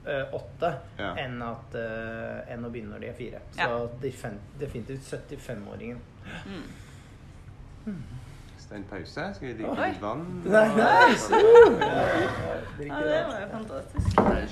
syv-åtte, 0.07 0.75
Ja. 0.99 1.15
enn, 1.19 1.43
at, 1.43 1.75
eh, 1.75 2.53
enn 2.55 2.65
å 2.65 2.71
begynne 2.71 2.91
når 2.95 3.01
de 3.01 3.07
er 3.09 3.13
fire. 3.19 3.39
Så 3.53 3.59
Ja. 3.59 3.87
definitivt 4.59 5.03
75-åringen. 5.03 5.99
Mm. 7.87 8.03
Er 8.69 8.75
en 8.77 8.85
pause. 8.91 9.35
Skal 9.35 9.49
vi 9.49 9.55
drikke 9.55 9.77
litt 9.89 10.01
vann? 10.03 10.43
Nei, 10.45 10.69
nei, 10.75 10.77
Ja, 10.77 10.83
det 13.01 13.27
var 13.29 13.41
jo 13.41 13.47
fantastisk. 13.53 14.07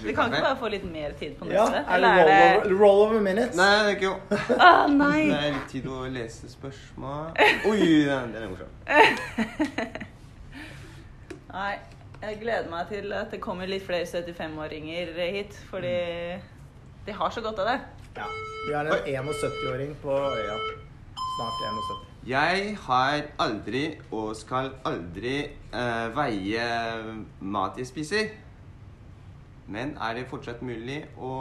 Vi 0.05 0.13
kan 0.13 0.27
ikke 0.33 0.43
bare 0.43 0.57
få 0.57 0.69
litt 0.71 0.85
mer 0.93 1.11
tid 1.19 1.37
på 1.39 1.47
Ja, 1.51 1.65
neste? 1.65 1.77
er 1.89 2.01
det 2.01 2.05
roll 2.05 2.29
er 2.29 2.55
over, 2.55 2.65
det 2.69 2.79
roll 2.81 3.01
over 3.09 3.21
minutes? 3.21 3.57
Nei, 3.57 3.79
det 3.79 3.85
er 3.91 3.95
ikke 3.97 4.05
jo. 4.05 4.17
ah, 4.61 4.87
Nei! 4.87 5.29
Det 5.29 5.35
er 5.41 5.51
litt 5.57 5.69
tid 5.69 5.85
å 5.91 6.07
lese 6.15 6.49
spørsmål. 6.49 7.27
Oi, 7.67 8.05
den, 8.07 8.33
den 8.33 8.43
er 8.43 8.49
morsom. 8.49 8.69
Nei. 11.55 11.79
Jeg 12.25 12.39
gleder 12.41 12.71
meg 12.73 12.89
til 12.89 13.13
at 13.13 13.33
det 13.35 13.39
kommer 13.45 13.69
litt 13.69 13.85
flere 13.85 14.07
75-åringer 14.09 15.11
hit, 15.35 15.57
fordi 15.69 15.97
de 17.05 17.13
har 17.13 17.33
så 17.35 17.43
godt 17.45 17.59
av 17.61 17.67
det. 17.69 17.75
Ja. 18.17 18.29
Vi 18.65 18.73
har 18.73 18.89
en 18.89 19.27
71-åring 19.29 19.91
på 20.01 20.15
øya. 20.15 20.55
Snart 21.35 21.59
71. 21.67 22.07
Jeg 22.31 22.77
har 22.87 23.27
aldri 23.45 23.83
og 24.09 24.31
skal 24.39 24.71
aldri 24.89 25.35
uh, 25.75 26.09
veie 26.17 26.65
mat 27.41 27.77
jeg 27.77 27.91
spiser. 27.91 28.33
Men 29.69 29.93
er 30.01 30.17
det 30.17 30.25
fortsatt 30.31 30.63
mulig 30.65 31.03
å 31.21 31.35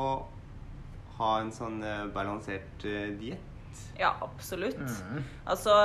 ha 1.22 1.32
en 1.40 1.54
sånn 1.56 1.80
uh, 1.80 2.10
balansert 2.12 2.84
uh, 2.84 3.08
diett? 3.22 3.80
Ja, 4.02 4.18
absolutt. 4.26 4.84
Mm. 4.84 5.24
Altså 5.48 5.78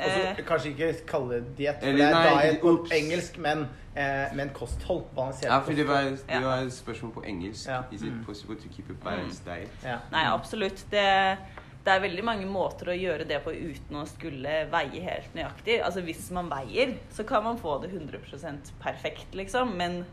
Altså, 0.00 0.20
eh, 0.38 0.44
kanskje 0.48 0.72
ikke 0.74 1.06
kalle 1.06 1.30
det 1.40 1.56
diett, 1.58 1.80
for 1.82 1.92
det 1.92 2.06
er 2.08 2.40
diet 2.42 2.60
på 2.62 2.72
ups. 2.78 2.90
engelsk, 2.96 3.38
men, 3.38 3.68
eh, 3.94 4.34
men 4.34 4.50
kosthold. 4.56 5.04
Balansert 5.16 5.44
Ja, 5.50 5.60
for 5.60 5.72
det 5.72 5.86
var, 5.88 6.02
det 6.28 6.42
var 6.44 6.62
et 6.66 6.72
spørsmål 6.72 7.12
på 7.14 7.24
engelsk. 7.26 7.66
Ja. 7.68 7.82
Is 7.92 8.02
it 8.02 8.12
Mm. 8.12 8.24
possible 8.24 8.56
to 8.56 8.68
keep 8.68 8.90
a 8.90 8.94
balanced 9.04 9.44
diet? 9.44 9.68
Ja. 9.84 9.98
Nei, 10.12 10.24
absolutt. 10.26 10.84
Det, 10.90 11.38
det 11.84 11.92
er 11.94 12.00
veldig 12.00 12.24
mange 12.24 12.46
måter 12.46 12.86
å 12.92 12.96
gjøre 13.00 13.26
det 13.26 13.42
på 13.44 13.50
uten 13.56 13.96
å 13.96 14.06
skulle 14.06 14.66
veie 14.70 15.00
helt 15.00 15.34
nøyaktig. 15.34 15.82
Altså 15.82 16.02
Hvis 16.04 16.30
man 16.30 16.48
veier, 16.50 16.96
så 17.10 17.24
kan 17.26 17.42
man 17.44 17.56
få 17.58 17.80
det 17.82 17.90
100% 17.90 18.72
perfekt, 18.82 19.32
liksom. 19.34 19.76
Men 19.76 20.04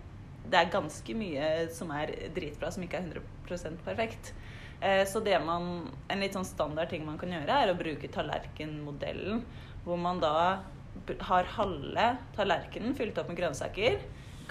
det 0.49 0.53
er 0.59 0.69
ganske 0.71 1.13
mye 1.15 1.69
som 1.75 1.91
er 1.91 2.07
dritbra, 2.33 2.71
som 2.71 2.83
ikke 2.83 2.97
er 3.01 3.09
100% 3.49 3.77
perfekt. 3.83 4.31
Eh, 4.81 5.03
Så 5.05 5.19
det 5.23 5.43
man, 5.43 5.89
en 6.09 6.19
litt 6.19 6.33
sånn 6.33 6.45
standard 6.45 6.89
ting 6.89 7.05
man 7.05 7.17
kan 7.17 7.29
gjøre, 7.29 7.49
er 7.49 7.73
å 7.73 7.77
bruke 7.77 8.07
tallerkenmodellen. 8.07 9.41
Hvor 9.87 9.99
man 9.99 10.19
da 10.19 10.59
har 11.29 11.47
halve 11.55 12.05
tallerkenen 12.35 12.95
fylt 12.97 13.17
opp 13.21 13.29
med 13.31 13.37
grønnsaker. 13.39 14.01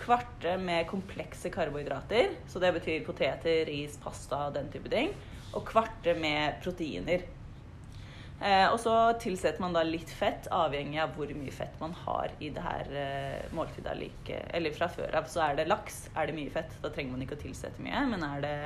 Kvarte 0.01 0.55
med 0.61 0.87
komplekse 0.89 1.51
karbohydrater. 1.53 2.33
Så 2.49 2.63
det 2.63 2.73
betyr 2.79 3.05
poteter, 3.05 3.67
ris, 3.69 3.99
pasta, 4.01 4.47
den 4.55 4.71
type 4.73 4.89
ting. 4.93 5.13
Og 5.53 5.67
kvarte 5.69 6.17
med 6.17 6.57
proteiner. 6.65 7.27
Eh, 8.37 8.67
og 8.69 8.77
så 8.83 8.93
tilsetter 9.21 9.63
man 9.65 9.73
da 9.73 9.81
litt 9.87 10.11
fett, 10.13 10.45
avhengig 10.53 10.99
av 11.01 11.15
hvor 11.17 11.31
mye 11.39 11.55
fett 11.55 11.79
man 11.81 11.95
har 12.03 12.35
i 12.37 12.51
det 12.53 12.65
her 12.65 12.91
eh, 12.93 13.47
måltidet. 13.57 13.97
Like, 13.97 14.43
eller 14.57 14.77
fra 14.77 14.91
før 14.93 15.17
av. 15.23 15.31
Så 15.33 15.41
er 15.45 15.57
det 15.57 15.69
laks, 15.71 16.07
er 16.15 16.29
det 16.29 16.37
mye 16.37 16.53
fett. 16.53 16.77
Da 16.83 16.93
trenger 16.93 17.17
man 17.17 17.25
ikke 17.25 17.39
å 17.39 17.45
tilsette 17.47 17.83
mye. 17.83 18.05
Men 18.13 18.27
er 18.27 18.45
det 18.45 18.57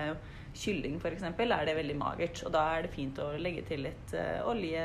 kylling 0.58 0.98
f.eks., 0.98 1.22
er 1.22 1.66
det 1.68 1.76
veldig 1.78 1.98
magert. 2.00 2.42
Og 2.46 2.54
da 2.54 2.64
er 2.74 2.86
det 2.86 2.94
fint 2.94 3.18
å 3.22 3.30
legge 3.38 3.62
til 3.68 3.86
litt 3.86 4.14
eh, 4.18 4.40
olje, 4.48 4.82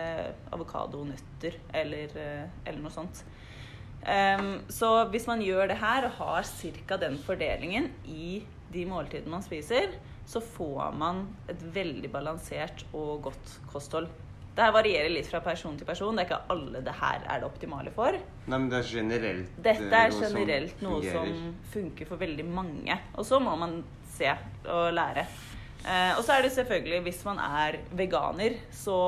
avokado, 0.54 1.02
nøtter 1.08 1.58
eller, 1.74 2.14
eh, 2.22 2.46
eller 2.66 2.84
noe 2.84 2.94
sånt. 2.94 3.26
Um, 4.06 4.60
så 4.70 5.08
hvis 5.10 5.26
man 5.26 5.40
gjør 5.42 5.72
det 5.72 5.80
her 5.82 6.06
og 6.06 6.20
har 6.20 6.46
ca. 6.46 6.98
den 7.02 7.16
fordelingen 7.18 7.88
i 8.06 8.44
de 8.70 8.84
måltidene 8.86 9.34
man 9.34 9.46
spiser, 9.46 9.96
så 10.30 10.42
får 10.42 10.94
man 11.00 11.24
et 11.50 11.62
veldig 11.74 12.12
balansert 12.14 12.86
og 12.94 13.26
godt 13.26 13.56
kosthold. 13.72 14.12
Det 14.56 14.64
her 14.64 14.72
varierer 14.72 15.12
litt 15.12 15.28
fra 15.28 15.42
person 15.44 15.76
til 15.76 15.88
person. 15.88 16.16
Det 16.16 16.24
er 16.24 16.30
ikke 16.30 16.54
alle 16.54 16.82
det 16.86 16.94
her 16.96 17.26
er 17.28 17.42
det 17.42 17.48
optimale 17.50 17.92
for. 17.96 18.16
Nei, 18.16 18.56
men 18.56 18.70
det 18.72 18.80
er 18.80 18.88
generelt 18.88 19.58
Dette 19.58 19.90
eh, 19.90 19.98
er 20.00 20.14
noe 20.14 20.22
som 20.22 20.40
generelt 20.40 20.86
noe 20.86 21.02
som 21.18 21.34
funker 21.74 22.08
for 22.08 22.22
veldig 22.22 22.46
mange. 22.48 22.96
Og 23.20 23.28
så 23.28 23.42
må 23.44 23.56
man 23.60 23.82
se 24.16 24.32
og 24.72 24.94
lære. 24.96 25.26
Eh, 25.84 26.14
og 26.16 26.24
så 26.24 26.38
er 26.38 26.46
det 26.46 26.54
selvfølgelig, 26.56 27.02
hvis 27.10 27.20
man 27.28 27.42
er 27.44 27.82
veganer, 27.92 28.56
så 28.74 29.00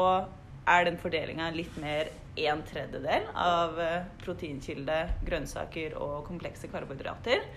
er 0.67 0.89
den 0.89 0.99
fordelinga 0.99 1.47
litt 1.55 1.79
mer 1.79 2.11
en 2.37 2.61
tredjedel 2.67 3.29
av 3.33 3.79
eh, 3.81 4.03
proteinkilde, 4.25 4.99
grønnsaker 5.25 5.95
og 5.95 6.27
komplekse 6.27 6.69
karbohydrater. 6.69 7.47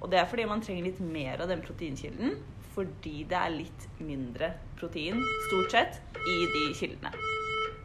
Og 0.00 0.08
det 0.12 0.22
er 0.22 0.30
fordi 0.30 0.46
man 0.48 0.62
trenger 0.64 0.86
litt 0.86 1.02
mer 1.02 1.42
av 1.42 1.50
den 1.50 1.66
proteinkilden. 1.66 2.38
Fordi 2.70 3.24
det 3.28 3.36
er 3.36 3.50
litt 3.52 3.88
mindre 3.98 4.54
protein, 4.78 5.18
stort 5.48 5.74
sett, 5.74 6.00
i 6.22 6.38
de 6.54 6.64
kildene. 6.78 7.29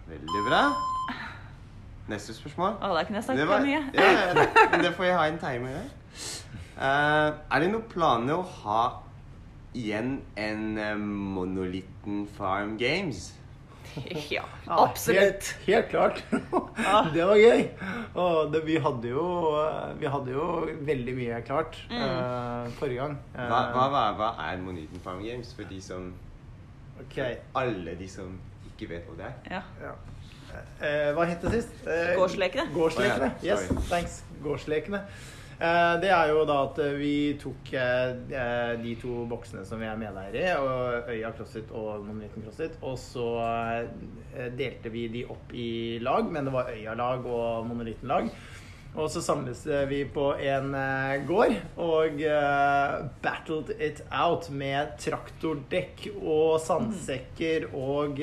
Veldig 0.09 0.41
bra. 0.47 0.63
Neste 2.11 2.35
spørsmål. 2.37 2.75
Å, 2.85 2.91
da 2.93 3.03
kunne 3.07 3.21
jeg 3.21 3.25
Det 3.25 3.45
snakka 3.45 3.61
mye. 3.65 3.79
Ja, 3.95 4.09
ja, 4.11 4.81
det 4.83 4.91
får 4.93 5.07
jeg 5.07 5.15
ha 5.17 5.23
en 5.31 5.39
timer 5.41 5.79
der. 5.79 5.87
Uh, 6.75 7.29
er 7.55 7.63
det 7.63 7.69
noen 7.71 7.87
planer 7.89 8.35
å 8.41 8.45
ha 8.65 8.81
igjen 9.75 10.19
en 10.37 10.65
uh, 10.77 10.91
Monolitten 10.99 12.25
Farm 12.37 12.75
Games? 12.77 13.31
Ja, 13.95 14.43
Ja, 14.67 14.77
absolutt. 14.83 15.21
Helt, 15.23 15.49
helt 15.65 15.89
klart. 15.89 16.17
Det 17.15 17.25
var 17.25 17.37
gøy. 17.39 17.61
Og 18.19 18.51
det, 18.53 18.61
vi, 18.67 18.75
hadde 18.83 19.07
jo, 19.13 19.25
vi 20.01 20.09
hadde 20.11 20.33
jo 20.35 20.47
veldig 20.87 21.13
mye 21.15 21.41
klart 21.47 21.77
Mm. 21.89 22.01
eh, 22.01 22.71
forrige 22.79 22.99
gang. 23.01 23.15
Eh, 23.35 23.45
Hva, 23.49 23.61
hva, 23.71 24.05
hva, 24.19 24.29
er 24.49 24.57
Monolitten 24.61 24.99
Farm 25.03 25.21
Games 25.23 25.53
for 25.55 25.63
de 25.69 25.79
som 25.81 26.09
ok. 27.01 27.17
Alle 27.55 27.95
de 27.99 28.07
som 28.11 28.35
ikke 28.75 28.89
vet 28.93 29.07
hva 29.09 29.15
det 29.19 29.29
er? 29.31 29.39
Ja. 29.57 29.63
Ja. 29.81 29.95
Eh, 30.55 31.09
hva 31.15 31.25
het 31.27 31.41
det 31.43 31.51
sist? 31.57 31.79
Eh, 31.87 32.13
Gårdslekene. 32.15 32.69
Gårdslekene. 32.75 33.31
Oh, 33.33 33.43
ja. 33.43 33.55
Yes, 33.55 33.89
thanks. 33.89 34.21
Gårdslekene. 34.43 35.01
Eh, 35.55 35.93
det 36.03 36.09
er 36.11 36.31
jo 36.33 36.41
da 36.47 36.55
at 36.65 36.79
eh, 36.83 36.93
vi 36.99 37.11
tok 37.39 37.69
eh, 37.79 38.09
eh, 38.35 38.73
de 38.81 38.95
to 38.99 39.21
boksene 39.31 39.63
som 39.67 39.79
vi 39.79 39.87
er 39.87 39.95
medeiere 39.99 40.41
i, 40.41 40.49
og 40.59 41.11
Øya 41.13 41.31
CrossFit 41.37 41.71
og 41.71 42.03
Monoliten 42.03 42.43
crossfit, 42.43 42.75
og 42.83 42.97
så 42.99 43.27
eh, 43.39 44.49
delte 44.59 44.91
vi 44.91 45.05
de 45.13 45.23
opp 45.31 45.55
i 45.55 45.69
lag, 46.03 46.27
men 46.27 46.47
det 46.49 46.55
var 46.55 46.71
Øya-lag 46.75 47.23
og 47.31 47.67
Monolitten-lag. 47.71 48.27
Og 48.95 49.09
så 49.11 49.19
samles 49.23 49.65
eh, 49.67 49.83
vi 49.89 50.03
på 50.07 50.29
en 50.39 50.69
eh, 50.79 51.17
gård 51.27 51.55
og 51.83 52.21
eh, 52.23 52.93
battled 53.23 53.73
it 53.75 53.99
out 54.07 54.47
med 54.55 54.95
traktordekk 55.03 56.07
og 56.21 56.61
sandsekker 56.63 57.67
og 57.75 58.21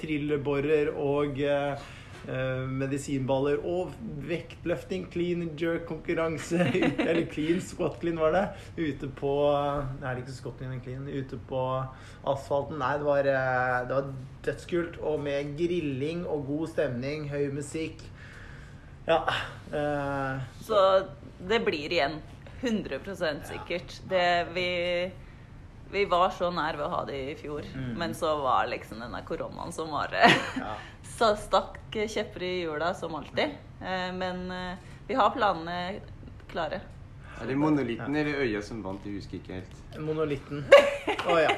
trilleborer 0.00 0.94
og 0.94 1.44
medisinballer 2.24 3.58
og 3.68 3.90
vektløfting, 4.24 5.02
clean 5.12 5.42
jerk-konkurranse. 5.60 6.56
Eller 7.04 7.26
clean, 7.28 7.60
squat 7.60 7.98
clean 8.00 8.16
var 8.16 8.32
det. 8.32 8.44
Ute 8.78 9.10
på 9.12 9.34
Nei, 9.50 9.98
det 10.00 10.08
er 10.08 10.22
ikke 10.22 10.36
squat 10.38 10.62
clean 10.62 10.80
clean. 10.86 11.04
Ute 11.04 11.36
på 11.50 11.60
asfalten. 12.32 12.80
Nei, 12.80 12.94
det 13.02 13.08
var, 13.10 13.28
det 13.28 13.98
var 13.98 14.08
dødskult. 14.48 14.96
Og 15.04 15.20
med 15.26 15.52
grilling 15.60 16.24
og 16.24 16.48
god 16.48 16.72
stemning, 16.72 17.28
høy 17.28 17.52
musikk. 17.60 18.00
Ja. 19.06 19.20
eh, 19.72 20.38
Så 20.64 20.78
det 21.48 21.60
blir 21.66 21.92
igjen 21.92 22.20
100% 22.62 23.44
sikkert. 23.50 24.00
Det 24.08 24.46
vi 24.54 25.12
Vi 25.94 26.04
var 26.10 26.30
så 26.34 26.48
nær 26.50 26.74
ved 26.76 26.86
å 26.86 26.90
ha 26.90 27.04
det 27.04 27.14
i 27.30 27.34
fjor, 27.38 27.62
Mm. 27.74 27.92
men 27.98 28.14
så 28.14 28.32
var 28.42 28.66
liksom 28.66 28.98
denne 29.00 29.20
koronaen 29.22 29.70
som 29.72 29.90
var 29.92 30.08
Ja. 30.58 30.72
så 31.04 31.36
stakk 31.36 31.76
kjepper 31.92 32.42
i 32.42 32.62
hjula 32.64 32.94
som 32.94 33.14
alltid. 33.14 33.52
Eh, 33.80 34.10
Men 34.12 34.50
eh, 34.50 34.76
vi 35.06 35.14
har 35.14 35.30
planene 35.30 36.00
klare. 36.50 36.80
Er 37.44 37.48
det 37.48 37.56
monolitten 37.58 38.16
eller 38.16 38.34
øya 38.40 38.60
som 38.64 38.84
vant? 38.84 39.00
Jeg 39.04 39.12
husker 39.18 39.34
ikke 39.36 39.52
helt. 39.52 39.72
Monolitten. 40.00 40.64
Å 41.28 41.36
ja. 41.36 41.48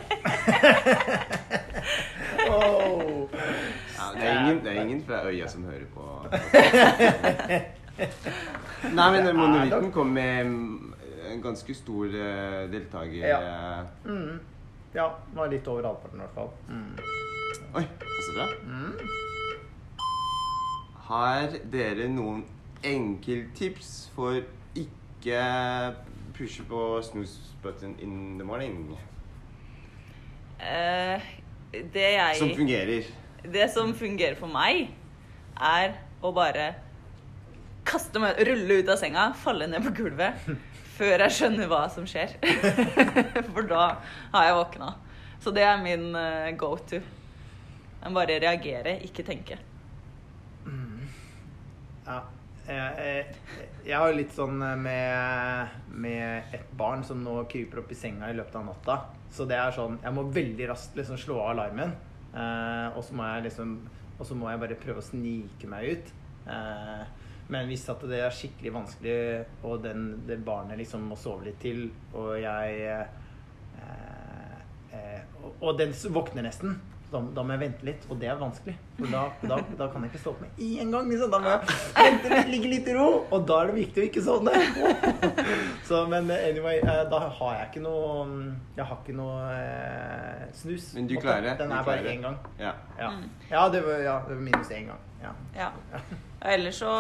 oh. 2.50 3.30
Ja, 3.30 4.12
det, 4.16 4.24
er 4.24 4.40
ingen, 4.40 4.58
det 4.64 4.70
er 4.72 4.80
ingen 4.82 5.02
fra 5.06 5.20
øya 5.30 5.46
som 5.48 5.64
hører 5.68 5.86
på. 5.94 6.02
Nei, 8.98 9.08
men 9.14 9.36
monolitten 9.38 9.92
kom 9.94 10.10
med 10.18 10.34
en 11.30 11.40
ganske 11.46 11.70
stor 11.78 12.06
eh, 12.10 12.66
deltaker. 12.74 13.22
Ja. 13.22 13.38
eh. 13.38 14.10
Mm. 14.10 14.42
Ja, 14.96 15.06
Den 15.30 15.38
var 15.38 15.46
litt 15.54 15.66
over 15.70 15.86
halvparten 15.92 16.18
i 16.18 16.22
hvert 16.24 16.34
fall. 16.34 16.50
Mm. 16.66 16.98
Oi, 17.78 17.86
så 18.26 18.30
bra. 18.40 18.46
Mm. 18.66 18.98
Har 21.06 21.54
dere 21.70 22.10
noen 22.10 22.42
enkeltips 22.82 24.10
for 24.18 24.42
ikke 25.26 25.96
pushe 26.36 26.62
på 26.68 27.02
snooze 27.02 27.38
button 27.62 27.96
in 27.98 28.38
the 28.38 28.44
morning? 28.44 28.96
Uh, 30.60 31.20
Det 31.72 32.12
jeg 32.14 32.36
Som 32.38 32.54
fungerer. 32.56 33.02
Det 33.42 33.70
som 33.70 33.94
fungerer 33.94 34.36
for 34.38 34.48
meg, 34.48 34.90
er 35.60 35.96
å 36.22 36.30
bare 36.34 36.74
kaste 37.86 38.18
meg, 38.22 38.38
rulle 38.46 38.80
ut 38.80 38.88
av 38.88 38.98
senga, 38.98 39.32
falle 39.38 39.66
ned 39.70 39.84
på 39.84 39.92
gulvet 39.98 40.46
før 40.96 41.26
jeg 41.26 41.34
skjønner 41.38 41.68
hva 41.70 41.82
som 41.92 42.06
skjer. 42.08 42.32
For 43.52 43.66
da 43.68 43.98
har 44.32 44.46
jeg 44.46 44.56
våkna. 44.56 44.94
Så 45.44 45.52
det 45.52 45.62
er 45.68 45.82
min 45.82 46.08
eh, 46.16 46.54
go 46.56 46.72
to. 46.80 47.02
Jeg 48.00 48.14
bare 48.16 48.38
reagere, 48.40 48.96
ikke 49.04 49.22
tenke. 49.26 49.58
Ja. 52.06 52.20
Jeg, 52.66 53.26
jeg, 53.52 53.68
jeg 53.86 53.98
har 54.02 54.14
litt 54.16 54.32
sånn 54.34 54.58
med, 54.82 55.76
med 55.94 56.54
et 56.56 56.70
barn 56.78 57.04
som 57.06 57.20
nå 57.22 57.38
kryper 57.50 57.82
opp 57.82 57.92
i 57.94 57.98
senga 57.98 58.30
i 58.30 58.36
løpet 58.36 58.58
av 58.58 58.66
natta. 58.66 58.96
Så 59.30 59.46
det 59.48 59.58
er 59.58 59.74
sånn 59.74 59.98
Jeg 60.02 60.14
må 60.14 60.26
veldig 60.34 60.68
raskt 60.70 60.96
liksom 60.98 61.18
slå 61.20 61.38
av 61.42 61.52
alarmen. 61.54 61.94
Eh, 62.34 62.96
og 62.96 63.04
så 63.06 63.16
må 63.16 63.26
jeg 63.30 63.46
liksom 63.46 63.76
Og 64.18 64.26
så 64.26 64.36
må 64.38 64.50
jeg 64.50 64.60
bare 64.62 64.78
prøve 64.80 65.02
å 65.02 65.06
snike 65.06 65.70
meg 65.70 65.92
ut. 65.92 66.10
Eh, 66.50 67.06
men 67.52 67.68
hvis 67.70 67.84
at 67.92 68.02
det 68.10 68.18
er 68.24 68.34
skikkelig 68.34 68.72
vanskelig, 68.74 69.18
og 69.68 69.84
den, 69.84 70.06
det 70.26 70.40
barnet 70.42 70.80
liksom 70.80 71.04
må 71.06 71.18
sove 71.20 71.46
litt 71.46 71.60
til, 71.62 71.84
og 72.16 72.32
jeg 72.42 72.80
eh, 72.90 73.04
eh, 74.90 75.20
og 75.60 75.76
den 75.78 75.94
våkner 76.16 76.42
nesten, 76.48 76.74
da, 77.12 77.20
da 77.36 77.42
må 77.46 77.54
jeg 77.54 77.60
vente 77.60 77.86
litt. 77.86 78.06
Og 78.10 78.18
det 78.20 78.28
er 78.32 78.38
vanskelig. 78.40 78.74
For 78.98 79.06
da, 79.12 79.20
da, 79.46 79.56
da 79.78 79.86
kan 79.92 80.02
jeg 80.06 80.10
ikke 80.12 80.20
stå 80.24 80.30
opp 80.34 80.40
med 80.42 80.58
én 80.62 80.90
gang. 80.94 81.08
Liksom. 81.12 81.30
Da 81.30 81.38
må 81.44 81.52
jeg 81.52 81.76
vente 81.98 82.32
litt, 82.34 82.48
ligge 82.54 82.70
litt 82.72 82.88
i 82.90 82.96
ro. 82.96 83.06
Og 83.30 83.44
da 83.48 83.58
er 83.62 83.70
det 83.70 83.76
viktig 83.78 84.02
å 84.02 84.06
ikke 84.08 84.24
sovne. 84.26 84.54
Så, 85.86 86.00
men 86.10 86.30
anyway, 86.34 86.78
eh, 86.82 87.02
da 87.10 87.20
har 87.38 87.54
jeg 87.60 87.68
ikke 87.70 87.82
noe 87.84 88.26
Jeg 88.76 88.84
har 88.88 88.98
ikke 89.02 89.16
noe 89.16 89.36
eh, 89.54 90.46
snus. 90.56 90.90
Men 90.96 91.06
du 91.10 91.16
klarer 91.22 91.46
det. 91.50 91.54
Den 91.62 91.72
er 91.76 91.86
bare 91.86 92.12
én 92.16 92.24
gang. 92.26 92.38
Ja. 92.60 92.74
Ja, 92.98 93.10
Mm. 93.16 93.28
ja, 93.50 93.68
det, 93.70 93.80
var, 93.86 93.98
ja 94.02 94.16
det 94.28 94.34
var 94.34 94.42
minus 94.42 94.70
én 94.74 94.86
gang. 94.90 95.00
Ja. 95.22 95.32
Ja. 95.56 95.70
Og 96.42 96.50
ellers 96.52 96.78
så 96.82 96.90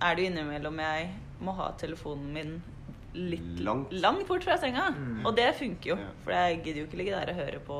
er 0.00 0.14
det 0.16 0.22
jo 0.24 0.30
innimellom 0.30 0.78
jeg 0.80 1.10
må 1.42 1.52
ha 1.58 1.70
telefonen 1.80 2.32
min 2.32 2.54
litt 3.16 3.60
Langt. 3.64 3.92
langt 3.96 4.26
bort 4.28 4.44
fra 4.44 4.56
senga. 4.60 4.90
Mm. 4.92 5.22
Og 5.26 5.36
det 5.36 5.48
funker 5.58 5.90
jo, 5.94 5.96
Ja. 5.96 6.10
for 6.24 6.32
jeg 6.36 6.58
gidder 6.64 6.80
jo 6.82 6.86
ikke 6.86 6.98
ligge 7.00 7.16
der 7.16 7.32
og 7.32 7.38
høre 7.40 7.60
på 7.64 7.78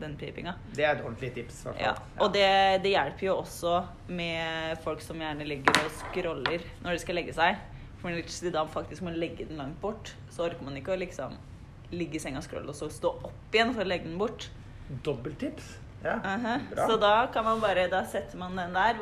den 0.00 0.16
pipinga. 0.18 0.54
Det 0.74 0.84
er 0.84 0.96
et 0.96 1.04
ordentlig 1.04 1.32
tips. 1.34 1.60
i 1.66 1.82
Ja, 1.84 1.94
og 2.20 2.32
det, 2.34 2.46
det 2.82 2.90
hjelper 2.94 3.26
jo 3.26 3.36
også 3.42 3.84
med 4.08 4.78
folk 4.84 5.00
som 5.04 5.20
gjerne 5.22 5.46
ligger 5.46 5.76
og 5.84 5.90
scroller 6.00 6.60
når 6.82 6.90
de 6.96 6.98
skal 7.04 7.14
legge 7.20 7.34
seg. 7.36 7.56
For 8.02 8.10
hvis 8.12 8.40
de 8.44 8.50
da 8.52 8.64
faktisk 8.68 9.02
må 9.06 9.10
legge 9.14 9.46
den 9.48 9.56
langt 9.56 9.80
bort, 9.80 10.12
så 10.30 10.44
orker 10.48 10.64
man 10.66 10.76
ikke 10.76 10.92
å 10.92 10.98
liksom 11.00 11.36
ligge 11.94 12.18
i 12.18 12.20
senga 12.20 12.40
og 12.42 12.44
scrolle 12.44 12.68
og 12.72 12.76
så 12.76 12.88
stå 12.90 13.12
opp 13.24 13.54
igjen 13.54 13.72
for 13.72 13.84
å 13.84 13.88
legge 13.88 14.08
den 14.10 14.18
bort. 14.18 14.48
Dobbelttips. 15.06 15.78
Ja, 16.04 16.18
Aha. 16.20 16.58
bra. 16.74 16.86
Så 16.90 16.96
da 17.00 17.14
kan 17.32 17.44
man 17.46 17.60
bare 17.62 17.86
Da 17.88 18.02
setter 18.04 18.36
man 18.36 18.56
den 18.58 18.74
der 18.76 18.98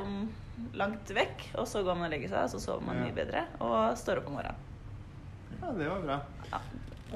langt 0.79 1.11
vekk, 1.11 1.49
og 1.59 1.67
så 1.67 1.83
går 1.83 1.97
man 1.99 2.07
og 2.07 2.13
legger 2.15 2.29
seg, 2.31 2.45
og 2.45 2.51
så 2.53 2.61
sover 2.63 2.85
man 2.87 3.01
Ja. 3.01 3.09
mye 3.09 3.17
bedre 3.17 3.47
og 3.59 3.97
står 3.99 4.21
opp 4.21 4.29
om 4.29 4.35
morgenen. 4.39 4.55
ja, 5.63 5.73
det 5.73 5.89
var 5.89 6.01
bra. 6.07 6.21
Og 6.53 6.61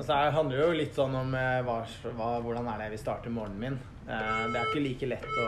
så 0.03 0.09
det 0.13 0.33
handler 0.37 0.61
jo 0.61 0.73
litt 0.77 0.97
sånn 0.97 1.15
om 1.17 1.35
eh, 1.35 1.61
hva, 1.67 1.79
hva, 2.17 2.31
hvordan 2.45 2.69
er 2.69 2.81
det 2.81 2.89
jeg 2.89 2.95
vil 2.97 3.03
starte 3.05 3.33
morgenen 3.33 3.63
min. 3.63 3.79
Eh, 4.07 4.43
det 4.53 4.61
er 4.61 4.71
ikke 4.71 4.85
like 4.85 5.11
lett 5.15 5.27
å 5.27 5.47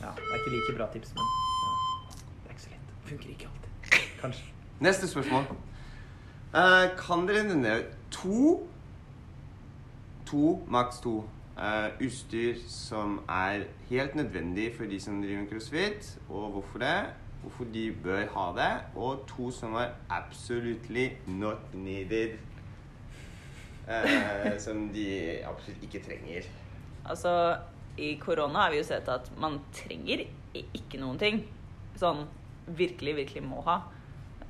Ja, 0.00 0.14
det 0.16 0.30
er 0.30 0.40
ikke 0.40 0.54
like 0.56 0.76
bra 0.78 0.88
tips, 0.94 1.12
men 1.16 1.28
ja, 1.28 1.74
det 2.32 2.48
er 2.48 2.56
ikke 2.56 2.64
så 2.64 2.72
lett. 2.72 2.96
Funker 3.10 3.34
ikke 3.34 3.50
alltid. 3.52 3.98
Kanskje. 4.22 4.48
Neste 4.82 5.10
spørsmål. 5.10 5.46
Uh, 6.52 6.86
kan 6.98 7.28
dere 7.28 7.46
nevne 7.48 7.78
to 8.12 8.60
To, 10.32 10.62
maks 10.64 10.96
to, 11.04 11.18
uh, 11.58 11.90
utstyr 12.00 12.56
som 12.68 13.18
er 13.28 13.66
helt 13.90 14.14
nødvendig 14.16 14.70
for 14.76 14.88
de 14.88 15.00
som 15.00 15.18
driver 15.20 15.44
crossfit, 15.50 16.18
og 16.30 16.54
hvorfor 16.54 16.80
det? 16.80 16.94
Hvorfor 17.42 17.66
de 17.74 17.82
bør 18.04 18.22
ha 18.32 18.46
det, 18.56 18.70
og 18.96 19.26
to 19.28 19.50
som 19.50 19.74
er 19.74 19.92
absolutely 20.08 21.10
not 21.26 21.74
needed. 21.74 22.38
Eh, 23.88 24.56
som 24.62 24.86
de 24.92 25.06
absolutt 25.48 25.86
ikke 25.86 26.02
trenger. 26.04 26.48
Altså, 27.02 27.32
i 27.96 28.14
korona 28.22 28.66
har 28.66 28.72
vi 28.72 28.80
jo 28.80 28.86
sett 28.86 29.08
at 29.12 29.28
man 29.40 29.60
trenger 29.74 30.24
ikke 30.54 31.00
noen 31.00 31.20
ting. 31.20 31.42
Sånn 31.98 32.24
virkelig, 32.66 33.16
virkelig 33.24 33.44
må 33.44 33.62
ha. 33.66 33.82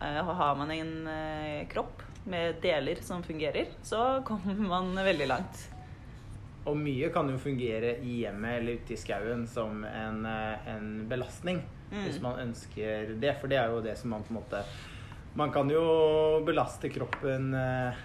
Eh, 0.01 0.23
har 0.23 0.57
man 0.59 0.71
en 0.75 0.95
eh, 1.09 1.69
kropp 1.73 2.03
med 2.25 2.61
deler 2.63 3.03
som 3.03 3.23
fungerer, 3.23 3.73
så 3.83 4.23
kommer 4.27 4.55
man 4.55 4.95
veldig 4.95 5.29
langt. 5.31 5.69
Og 6.63 6.77
mye 6.79 7.09
kan 7.11 7.27
jo 7.31 7.41
fungere 7.43 7.97
i 8.07 8.21
hjemmet 8.23 8.61
eller 8.61 8.79
ute 8.79 8.95
i 8.95 9.01
skauen 9.01 9.47
som 9.51 9.83
en, 9.85 10.25
eh, 10.27 10.69
en 10.75 11.09
belastning. 11.11 11.63
Mm. 11.91 12.05
Hvis 12.07 12.21
man 12.23 12.39
ønsker 12.41 13.17
det. 13.21 13.35
For 13.41 13.51
det 13.51 13.59
er 13.61 13.73
jo 13.73 13.83
det 13.85 13.99
som 13.99 14.15
man 14.15 14.23
på 14.25 14.33
en 14.33 14.39
måte 14.41 14.63
Man 15.37 15.51
kan 15.53 15.69
jo 15.69 16.41
belaste 16.45 16.89
kroppen 16.93 17.55
eh, 17.57 18.01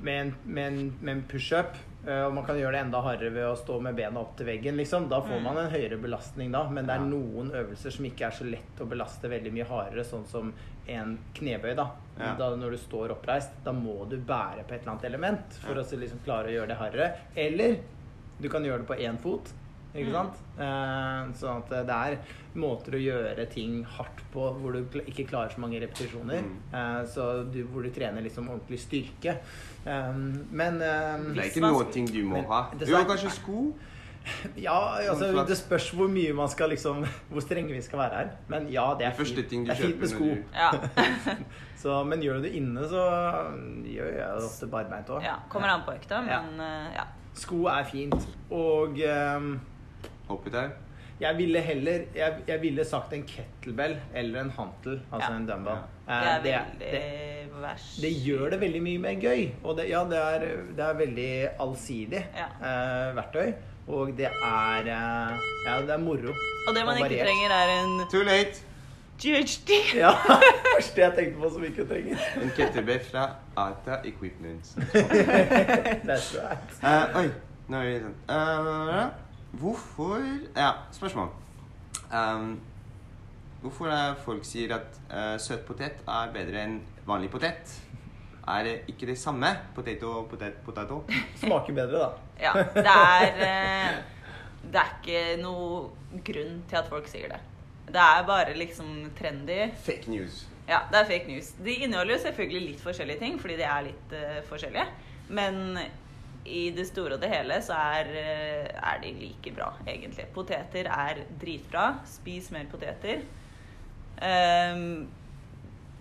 med 0.00 0.20
en, 0.20 0.34
med 0.44 0.66
en, 0.72 0.92
med 1.00 1.16
en 1.16 1.22
pushup. 1.28 1.76
eh, 2.06 2.24
Og 2.26 2.34
man 2.34 2.44
kan 2.44 2.56
gjøre 2.58 2.72
det 2.72 2.80
enda 2.80 3.00
hardere 3.00 3.30
ved 3.30 3.44
å 3.46 3.56
stå 3.56 3.80
med 3.80 3.94
bena 3.94 4.20
opp 4.20 4.36
til 4.36 4.46
veggen. 4.46 4.76
Liksom. 4.76 5.08
Da 5.08 5.20
får 5.22 5.38
Mm. 5.38 5.42
man 5.44 5.58
en 5.58 5.70
høyere 5.70 5.98
belastning 6.02 6.50
da. 6.52 6.64
Men 6.68 6.86
det 6.86 6.94
er 6.96 7.04
noen 7.06 7.50
øvelser 7.52 7.90
som 7.92 8.04
ikke 8.04 8.26
er 8.26 8.30
så 8.30 8.44
lett 8.44 8.80
å 8.80 8.86
belaste 8.88 9.28
veldig 9.30 9.52
mye 9.52 9.64
hardere, 9.68 10.04
sånn 10.04 10.26
som 10.26 10.52
en 10.88 11.18
knebøy. 11.34 11.74
Da. 11.76 11.90
Ja. 12.18 12.34
da 12.36 12.50
Når 12.56 12.70
du 12.70 12.76
står 12.78 13.10
oppreist, 13.14 13.50
da 13.64 13.72
må 13.72 14.08
du 14.08 14.16
bære 14.18 14.64
på 14.66 14.74
et 14.74 14.82
eller 14.82 14.92
annet 14.92 15.04
element 15.04 15.52
for 15.60 15.74
Ja. 15.74 15.82
å 15.82 15.98
liksom 15.98 16.18
klare 16.24 16.48
å 16.48 16.52
gjøre 16.58 16.68
det 16.68 16.76
hardere. 16.78 17.16
Eller 17.36 17.76
du 18.40 18.48
kan 18.48 18.62
gjøre 18.64 18.78
det 18.78 18.86
på 18.88 18.98
én 18.98 19.16
fot. 19.18 19.52
Ikke 19.94 20.08
Mm. 20.08 20.12
sant? 20.12 20.36
Eh, 20.58 21.32
sånn 21.36 21.58
at 21.58 21.68
det 21.86 21.90
er 21.94 22.18
måter 22.56 22.92
å 22.96 23.00
gjøre 23.02 23.46
ting 23.50 23.84
hardt 23.84 24.22
på 24.32 24.46
hvor 24.60 24.72
du 24.72 25.00
ikke 25.00 25.26
klarer 25.28 25.52
så 25.52 25.58
mange 25.60 25.80
repetisjoner. 25.80 26.40
Mm. 26.42 26.56
Eh, 26.72 27.04
så 27.06 27.44
du, 27.52 27.62
hvor 27.66 27.82
du 27.82 27.90
trener 27.90 28.22
liksom 28.24 28.48
ordentlig 28.48 28.78
styrke. 28.80 29.36
Eh, 29.86 30.12
men 30.50 30.80
eh, 30.80 31.18
Det 31.34 31.38
er 31.44 31.50
ikke 31.50 31.60
noe 31.66 31.84
ting 31.92 32.06
du 32.06 32.22
må 32.24 32.36
Men 32.40 32.44
ha. 32.46 32.70
Du 32.78 32.84
er- 32.86 33.04
kanskje 33.04 33.30
sko. 33.30 33.72
ja, 34.56 34.94
altså 35.10 35.44
det 35.46 35.56
spørs 35.58 35.90
hvor 35.98 36.06
mye 36.08 36.32
man 36.32 36.46
skal 36.48 36.70
liksom 36.70 37.04
Hvor 37.28 37.40
strenge 37.42 37.72
vi 37.74 37.80
skal 37.82 37.98
være 37.98 38.14
her. 38.16 38.30
Men 38.48 38.68
ja, 38.70 38.94
det 38.94 39.06
er 39.08 39.10
fint, 39.18 39.48
ting 39.50 39.64
du 39.66 39.70
det 39.72 39.78
er 39.80 39.82
fint 39.82 39.98
med 40.00 40.08
sko. 40.08 40.24
du 40.24 40.44
Ja. 40.54 40.70
Så, 41.82 42.04
men 42.06 42.20
gjør 42.22 42.34
du 42.38 42.42
det 42.42 42.52
inne, 42.54 42.84
så 42.86 43.02
gjør 43.82 44.12
jeg 44.14 44.36
det 44.38 44.44
ofte 44.46 44.68
barbeint 44.70 45.08
òg. 45.10 45.22
ja. 45.24 45.34
Kommer 45.50 45.66
an 45.68 45.82
på 45.82 45.92
økta, 45.98 46.20
men 46.24 46.60
ja. 46.94 47.04
Sko 47.34 47.64
er 47.66 47.82
fint. 47.84 48.14
Og 48.52 49.00
ehm, 49.02 49.58
hopper 50.32 50.50
der. 50.56 50.70
jeg 51.22 51.36
ville 51.38 51.60
heller 51.62 52.00
jeg, 52.16 52.32
jeg 52.48 52.60
ville 52.62 52.84
sagt 52.88 53.12
en 53.14 53.22
kettlebell 53.28 53.92
eller 54.14 54.40
en 54.40 54.50
hantel, 54.56 55.00
altså 55.12 55.28
Ja. 55.30 55.36
en 55.38 55.46
dumbbell. 55.46 55.82
Det 56.08 56.12
Eh, 56.12 56.26
er 56.34 56.40
det, 56.42 56.54
veldig 56.82 56.88
det, 57.62 58.02
det 58.02 58.10
gjør 58.26 58.50
det 58.50 58.58
veldig 58.60 58.80
mye 58.82 58.98
mer 59.04 59.20
gøy. 59.22 59.44
Og 59.64 59.76
det, 59.78 59.84
ja, 59.92 60.00
det 60.10 60.18
er, 60.18 60.46
det 60.76 60.84
er 60.88 60.94
veldig 60.98 61.28
allsidig 61.62 62.24
Ja. 62.36 62.48
eh, 62.58 63.14
verktøy. 63.16 63.52
Og 63.88 64.10
det 64.18 64.26
er 64.26 64.82
eh, 64.82 65.38
Ja, 65.66 65.76
det 65.80 65.90
er 65.94 65.98
moro. 66.02 66.34
Og 66.68 66.74
det 66.74 66.84
man 66.84 66.96
og 66.96 66.98
ikke 66.98 67.08
variert. 67.08 67.26
trenger, 67.26 67.50
er 67.60 67.68
en 67.84 67.94
Too 68.10 68.22
late. 68.26 68.62
GHD. 69.22 69.70
Ja, 69.94 70.10
første 70.74 71.00
jeg 71.00 71.12
tenkte 71.16 71.38
på 71.42 71.50
som 71.52 71.62
vi 71.62 71.68
ikke 71.70 71.86
trenger. 71.86 72.18
En 72.42 72.50
kettlebell 72.56 73.00
fra 73.10 73.28
Ata 73.56 74.00
Equipment. 74.04 74.64
That's 76.06 76.34
right. 76.34 76.72
Uh, 76.82 77.18
oi, 77.20 77.28
nå 77.70 77.78
er 77.78 77.86
vi 77.86 77.98
sånn. 78.02 78.16
Eh, 78.28 79.21
hvorfor 79.60 80.20
Ja, 80.56 80.70
spørsmål. 80.92 81.28
Um, 82.12 82.60
hvorfor 83.62 83.86
er 83.92 84.14
folk 84.24 84.44
sier 84.44 84.74
at 84.76 85.00
uh, 85.08 85.36
søt 85.40 85.64
potet 85.68 86.02
er 86.08 86.34
bedre 86.34 86.66
enn 86.66 86.80
vanlig 87.06 87.30
potet? 87.32 87.80
er 88.48 88.64
det 88.66 88.74
ikke 88.90 89.06
det 89.06 89.18
samme. 89.18 89.46
Potato, 89.74 90.22
potet, 90.30 90.54
potato? 90.66 91.02
Smaker 91.36 91.74
bedre, 91.76 91.98
da. 91.98 92.08
Ja, 92.42 92.52
det 92.74 92.86
er 92.86 93.36
uh, 93.38 94.00
Det 94.72 94.80
er 94.80 94.94
ikke 94.98 95.42
noe 95.42 96.22
grunn 96.26 96.62
til 96.70 96.78
at 96.78 96.88
folk 96.90 97.08
sier 97.10 97.30
det. 97.32 97.40
Det 97.92 98.02
er 98.02 98.26
bare 98.26 98.56
liksom 98.56 99.10
trendy. 99.18 99.70
Fake 99.84 100.10
news. 100.10 100.46
Ja, 100.68 100.84
det 100.90 101.00
er 101.00 101.08
fake 101.08 101.28
news. 101.28 101.52
De 101.64 101.74
inneholder 101.74 102.16
jo 102.16 102.22
selvfølgelig 102.22 102.68
litt 102.68 102.82
forskjellige 102.82 103.18
ting, 103.18 103.40
fordi 103.40 103.58
de 103.58 103.66
er 103.66 103.88
litt 103.88 104.14
uh, 104.14 104.38
forskjellige. 104.48 104.86
Men 105.28 105.78
i 106.44 106.70
det 106.74 106.86
store 106.88 107.16
og 107.16 107.22
det 107.22 107.30
hele 107.30 107.58
så 107.62 107.76
er, 107.78 108.08
eh, 108.18 108.70
er 108.74 109.02
de 109.02 109.12
like 109.14 109.52
bra, 109.54 109.72
egentlig. 109.86 110.26
Poteter 110.34 110.88
er 110.90 111.22
dritbra. 111.40 111.84
Spis 112.08 112.50
mer 112.50 112.66
poteter. 112.70 113.22
Um, 114.22 115.08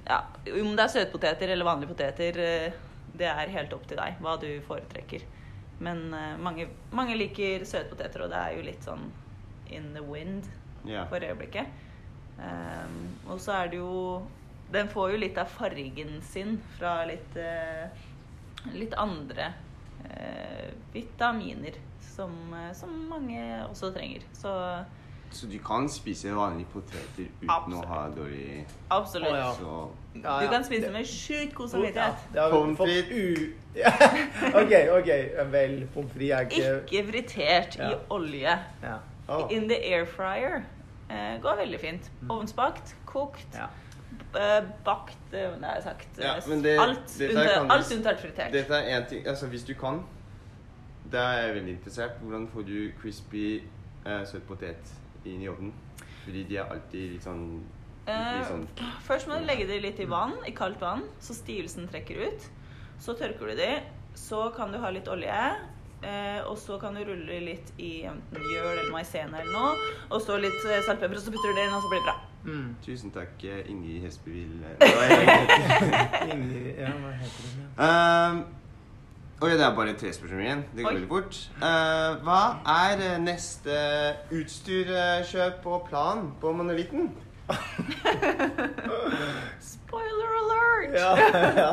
ja, 0.08 0.24
om 0.62 0.74
det 0.76 0.84
er 0.86 0.94
søtpoteter 0.96 1.54
eller 1.54 1.66
vanlige 1.66 1.94
poteter, 1.94 2.40
eh, 2.42 2.74
det 3.18 3.28
er 3.28 3.54
helt 3.54 3.74
opp 3.74 3.86
til 3.88 4.00
deg 4.02 4.18
hva 4.22 4.36
du 4.42 4.50
foretrekker. 4.66 5.26
Men 5.82 6.14
uh, 6.14 6.38
mange, 6.38 6.68
mange 6.94 7.16
liker 7.18 7.66
søtpoteter, 7.66 8.26
og 8.26 8.30
det 8.34 8.38
er 8.38 8.58
jo 8.58 8.66
litt 8.66 8.86
sånn 8.86 9.08
in 9.72 9.94
the 9.96 10.04
wind 10.04 10.46
yeah. 10.86 11.08
for 11.10 11.24
øyeblikket. 11.24 11.70
Um, 12.38 13.10
og 13.30 13.42
så 13.42 13.54
er 13.60 13.68
det 13.70 13.78
jo 13.78 14.24
Den 14.72 14.88
får 14.90 15.12
jo 15.12 15.18
litt 15.20 15.36
av 15.38 15.50
fargen 15.52 16.22
sin 16.24 16.56
fra 16.78 17.04
litt 17.06 17.36
uh, 17.36 17.92
litt 18.72 18.94
andre 18.98 19.50
vitaminer 20.94 21.74
som, 22.16 22.32
eh, 22.54 22.74
som 22.76 22.90
mange 23.10 23.66
også 23.70 23.92
trenger. 23.94 24.22
Så 24.34 24.84
Så 25.32 25.48
du 25.48 25.58
kan 25.64 25.90
spise 25.90 26.34
vanlige 26.36 26.68
poteter 26.74 27.28
uten 27.42 27.50
Absolutt. 27.50 27.86
å 27.86 27.88
ha 27.88 28.10
dårlig 28.10 28.66
absolutt. 28.90 29.30
Oh, 29.32 29.38
ja. 29.38 29.52
Så 29.54 29.90
Ja, 30.24 30.40
Du 30.42 30.48
kan 30.52 30.64
spise 30.64 30.82
Det- 30.82 30.92
med 30.94 31.06
sjukt 31.06 31.54
god 31.56 31.70
samvittighet. 31.70 32.16
det 32.34 32.52
Pommes 32.52 32.78
frites. 32.78 33.12
u... 33.12 33.54
OK, 34.62 34.74
OK. 35.00 35.52
Vel, 35.52 35.88
pommes 35.94 36.12
frites 36.12 36.32
er 36.32 36.40
ikke 36.42 36.84
Ikke 36.92 37.12
fritert 37.12 37.76
i 37.80 37.96
olje. 38.10 38.58
ja. 38.84 38.98
Å. 39.30 39.50
In 39.52 39.70
the 39.70 39.78
air 39.94 40.06
fryer 40.06 40.64
eh, 41.10 41.40
går 41.42 41.56
veldig 41.56 41.80
fint. 41.80 42.12
Ovnsbakt, 42.30 42.96
kokt, 43.06 43.48
Ja. 43.54 43.64
eh, 43.64 43.70
bakt 44.86 45.18
Nei, 45.32 45.42
Det 45.42 45.64
har 45.64 45.76
jeg 45.76 45.84
sagt. 45.84 46.18
Ja, 46.20 46.36
eh, 46.38 46.62
det- 46.64 46.80
alt, 46.80 47.22
under 47.22 47.30
unntatt, 47.30 47.72
alt 47.72 47.92
unntatt 47.98 48.20
fritert. 48.20 48.52
Dette 48.54 48.74
er 48.74 48.98
en 48.98 49.06
ting 49.10 49.28
Altså, 49.28 49.48
hvis 49.48 49.64
du 49.64 49.74
kan 49.74 50.04
Da 51.12 51.18
er 51.18 51.48
jeg 51.48 51.56
veldig 51.56 51.74
interessert. 51.78 52.12
Hvordan 52.22 52.48
får 52.54 52.66
du 52.68 52.92
crispy 53.02 53.64
uh, 54.06 54.26
søt 54.26 54.48
potet 54.48 54.94
inn 55.26 55.42
i 55.42 55.48
ovnen? 55.48 55.74
Fordi 56.24 56.44
de 56.44 56.58
er 56.58 56.64
alltid 56.64 57.12
litt 57.12 57.24
sånn 57.24 57.64
Eh, 58.08 58.38
litt 58.38 58.48
sånn 58.50 58.68
Først 59.06 59.28
må 59.30 59.38
du 59.40 59.46
legge 59.46 59.68
det 59.70 59.82
litt 59.84 60.00
i 60.00 60.08
vann, 60.10 60.34
i 60.48 60.52
kaldt 60.58 60.80
vann, 60.82 61.04
så 61.22 61.36
stivelsen 61.38 61.88
trekker 61.92 62.24
ut. 62.28 62.48
Så 63.02 63.14
tørker 63.18 63.52
du 63.52 63.56
de. 63.56 63.70
Så 64.18 64.50
kan 64.56 64.72
du 64.72 64.80
ha 64.82 64.90
litt 64.90 65.08
olje. 65.08 65.38
Eh, 66.02 66.42
og 66.50 66.58
så 66.58 66.80
kan 66.82 66.96
du 66.98 67.04
rulle 67.06 67.38
litt 67.46 67.72
i 67.78 68.02
enten 68.10 68.42
mjøl 68.42 68.72
eller 68.72 68.92
maisena 68.94 69.42
eller 69.42 69.54
noe. 69.54 69.92
Og 70.10 70.22
så 70.24 70.40
litt 70.42 70.58
eh, 70.66 70.82
saltpepper, 70.88 71.18
og 71.18 71.22
så 71.22 71.34
putter 71.34 71.54
du 71.54 71.60
det 71.60 71.68
inn, 71.68 71.76
og 71.78 71.84
så 71.84 71.92
blir 71.92 72.02
det 72.02 72.08
bra. 72.10 72.16
Mm. 72.46 72.76
Tusen 72.86 73.12
takk, 73.14 73.44
eh, 73.46 73.70
Ingrid 73.70 74.06
er? 74.06 74.10
Ingrid 76.34 76.80
Ja, 76.80 76.90
hva 76.98 77.12
heter 77.20 77.44
det? 77.46 77.68
Um, 77.78 78.42
Oi, 79.42 79.50
det 79.58 79.62
er 79.66 79.76
bare 79.76 79.94
tre 79.98 80.12
spørsmål 80.14 80.42
igjen. 80.44 80.60
Det 80.76 80.84
går 80.84 80.90
Oi. 80.92 80.96
veldig 81.00 81.10
fort. 81.10 81.38
Uh, 81.58 82.20
hva 82.26 82.42
er 82.86 83.00
eh, 83.08 83.16
neste 83.24 83.78
utstyrkjøp 84.38 85.66
og 85.66 85.88
plan 85.90 86.28
på 86.42 86.52
monolitten? 86.54 87.08
Spoiler 89.60 90.36
alert! 90.42 90.94
Ja, 90.94 91.10
ja. 91.58 91.72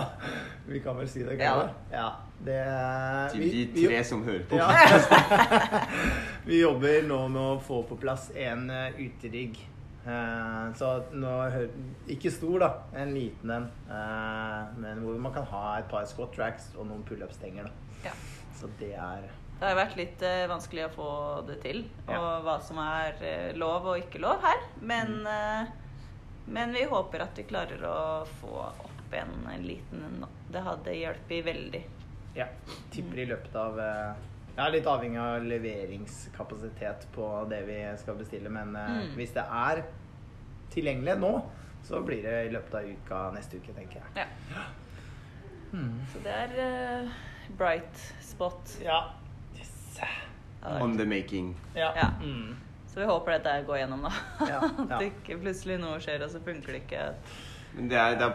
Vi 0.68 0.80
kan 0.84 0.96
vel 0.98 1.08
si 1.08 1.22
det, 1.24 1.36
kan 1.40 1.60
vi? 1.60 1.96
Ja. 1.96 2.08
Det 2.44 2.58
Til 3.32 3.40
vi- 3.40 3.50
de 3.50 3.80
vi- 3.80 3.86
tre 3.86 4.04
som 4.04 4.24
hører 4.24 4.44
på. 4.48 4.56
Ja. 4.56 4.68
vi 6.48 6.60
jobber 6.60 7.02
nå 7.08 7.28
med 7.28 7.42
å 7.42 7.58
få 7.60 7.82
på 7.88 7.96
plass 8.00 8.30
en 8.36 8.70
uh, 8.70 8.88
uterigg. 9.00 9.58
Eh, 10.06 10.74
så 10.78 10.90
nå 11.12 11.32
Ikke 12.10 12.30
stor, 12.32 12.58
da. 12.62 12.70
En 12.96 13.12
liten 13.14 13.50
en. 13.52 13.66
Eh, 13.90 14.78
men 14.78 15.02
hvor 15.04 15.18
man 15.20 15.34
kan 15.34 15.48
ha 15.50 15.64
et 15.78 15.90
par 15.90 16.06
squat 16.08 16.32
tracks 16.36 16.70
og 16.76 16.88
noen 16.88 17.04
pullup-stenger. 17.08 17.70
Ja. 18.06 18.14
Så 18.58 18.70
det 18.78 18.94
er 18.94 19.28
Det 19.58 19.66
har 19.66 19.74
vært 19.74 19.98
litt 19.98 20.22
eh, 20.22 20.46
vanskelig 20.50 20.86
å 20.86 20.94
få 20.94 21.10
det 21.48 21.58
til, 21.64 21.82
og 22.06 22.14
Ja. 22.14 22.40
hva 22.46 22.60
som 22.62 22.78
er 22.78 23.52
lov 23.58 23.86
og 23.90 23.98
ikke 23.98 24.22
lov 24.22 24.40
her. 24.42 24.62
Men, 24.80 25.26
mm. 25.26 25.68
men 26.54 26.72
vi 26.72 26.84
håper 26.84 27.26
at 27.26 27.38
vi 27.38 27.48
klarer 27.50 27.82
å 27.82 28.24
få 28.38 28.54
opp 28.70 29.14
en, 29.18 29.34
en 29.50 29.66
liten. 29.66 30.24
Det 30.52 30.62
hadde 30.62 30.94
hjulpet 30.94 31.44
veldig. 31.44 31.84
Ja. 32.38 32.46
Tipper 32.94 33.18
i 33.18 33.30
løpet 33.32 33.56
av 33.58 33.80
eh, 34.58 34.66
er 34.66 34.74
litt 34.74 34.86
avhengig 34.90 35.20
av 35.22 35.44
leveringskapasitet 35.46 37.06
på 37.14 37.28
det 37.50 37.62
vi 37.68 37.78
skal 38.00 38.18
bestille. 38.18 38.50
Men 38.50 38.76
eh, 38.76 38.88
Mm. 38.98 39.14
hvis 39.14 39.30
det 39.36 39.44
er 39.44 39.82
tilgjengelig 40.70 41.18
nå, 41.20 41.32
så 41.84 42.00
blir 42.04 42.22
det 42.22 42.46
i 42.46 42.52
løpet 42.52 42.74
av 42.74 42.88
uka 42.90 43.30
neste 43.34 43.56
uke, 43.56 43.72
tenker 43.72 44.00
jeg. 44.02 44.26
Ja. 44.52 44.64
Mm. 45.72 46.00
Så 46.12 46.18
det 46.24 46.32
er 46.32 47.02
uh, 47.04 47.10
bright 47.58 48.14
spot. 48.20 48.78
Ja. 48.82 49.02
Yes. 49.56 50.00
On 50.80 50.96
the 50.98 51.04
making. 51.06 51.56
Ja. 51.76 51.92
Ja. 51.96 52.08
Mm. 52.22 52.56
Så 52.88 53.00
vi 53.00 53.06
håper 53.06 53.32
dette 53.36 53.62
går 53.66 53.76
gjennom, 53.82 54.02
da. 54.02 54.12
Ja, 54.48 54.60
At 54.84 54.90
ja. 54.90 54.98
det 54.98 55.10
ikke 55.12 55.38
plutselig 55.42 55.78
noe 55.80 56.00
skjer, 56.02 56.24
og 56.24 56.30
så 56.32 56.40
funker 56.44 56.72
det 56.72 56.82
ikke. 56.86 57.04
Men 57.76 57.90
det 57.92 57.98
er, 58.00 58.16
det 58.18 58.26
er 58.26 58.34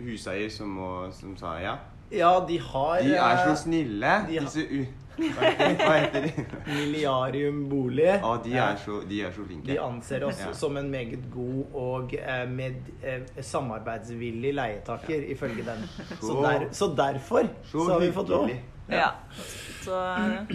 huseier 0.00 0.50
som, 0.50 0.72
må, 0.80 0.90
som 1.12 1.36
sa 1.36 1.54
ja. 1.60 1.76
ja, 2.10 2.30
de 2.48 2.56
har 2.58 3.02
De 3.04 3.14
er 3.14 3.42
så 3.44 3.50
eh, 3.52 3.56
snille, 3.60 4.14
de 4.28 4.40
disse 4.40 4.64
u... 4.66 4.80
Hva 5.20 5.92
heter 5.98 6.26
de? 6.26 6.44
Milliarium 6.70 7.68
bolig. 7.70 8.06
Ja, 8.22 8.32
de 8.44 8.54
er 8.56 8.76
så, 8.80 9.00
de 9.08 9.20
er 9.26 9.32
så 9.36 9.44
flinke. 9.46 9.66
De 9.68 9.78
anser 9.82 10.24
oss 10.26 10.40
Ja. 10.40 10.52
som 10.56 10.76
en 10.80 10.90
meget 10.90 11.28
god 11.34 11.76
og 11.76 12.14
eh, 12.14 12.44
med, 12.48 12.74
eh, 13.02 13.22
samarbeidsvillig 13.40 14.54
leietaker, 14.54 15.24
ifølge 15.34 15.64
dem. 15.66 15.86
Så, 16.20 16.40
der, 16.42 16.66
så 16.72 16.90
derfor 16.96 17.48
så, 17.64 17.70
Så 17.86 17.92
har 17.92 18.00
vi 18.00 18.12
fått 18.12 18.28
lov. 18.28 18.50
Ja. 18.90 19.10
Så, 19.84 19.96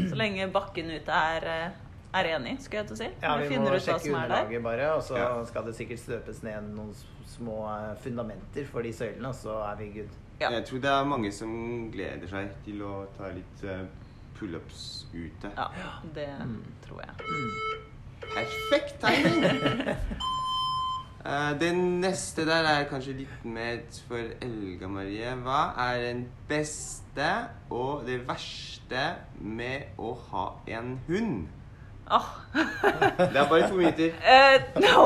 så 0.10 0.16
lenge 0.16 0.48
bakken 0.52 0.90
ute 0.92 1.12
er, 1.12 1.46
eh, 1.46 1.82
er 2.20 2.32
enig, 2.36 2.58
skulle 2.64 2.82
jeg 2.84 2.88
til 2.88 2.96
å 2.96 3.00
si. 3.04 3.10
Ja, 3.22 3.38
vi 3.42 3.58
må 3.60 3.78
sjekke 3.80 4.10
er 4.12 4.16
underlaget 4.16 4.64
bare, 4.64 4.90
og 4.98 5.04
så 5.04 5.18
Ja. 5.18 5.30
skal 5.46 5.66
det 5.66 5.76
sikkert 5.76 6.00
støpes 6.00 6.44
ned 6.44 6.70
noen 6.76 6.94
små 7.26 7.62
fundamenter 8.04 8.66
for 8.72 8.82
de 8.82 8.94
søylene, 8.94 9.28
og 9.28 9.36
så 9.36 9.56
er 9.72 9.76
vi 9.80 9.90
good. 10.00 10.14
Ja. 10.40 10.50
Jeg 10.52 10.66
tror 10.68 10.80
det 10.84 10.90
er 10.92 11.06
mange 11.08 11.32
som 11.32 11.52
gleder 11.92 12.28
seg 12.28 12.50
til 12.66 12.82
å 12.84 13.06
ta 13.18 13.30
litt 13.32 13.62
pullups 14.40 15.08
ute. 15.14 15.52
Ja, 15.58 15.68
det 16.16 16.28
Mm. 16.40 16.64
tror 16.88 17.02
jeg. 17.02 17.16
Perfekt 18.22 19.00
timing! 19.02 19.44
det 21.26 21.60
den 21.60 22.02
neste 22.02 22.46
der 22.46 22.68
er 22.70 22.84
kanskje 22.90 23.14
litt 23.18 23.46
mer 23.46 23.80
for 24.08 24.22
Elga 24.46 24.88
Marie. 24.88 25.32
Hva 25.42 25.62
er 25.88 26.02
den 26.04 26.28
beste 26.50 27.30
og 27.74 28.04
det 28.06 28.20
verste 28.28 29.08
med 29.42 29.96
å 29.98 30.12
ha 30.30 30.46
en 30.68 31.00
hund? 31.08 31.48
Åh. 32.12 32.26
Det 33.18 33.40
er 33.40 33.50
bare 33.50 33.68
to 33.70 33.76
minutter. 33.76 34.12
Uh, 34.22 34.82
no. 34.84 35.06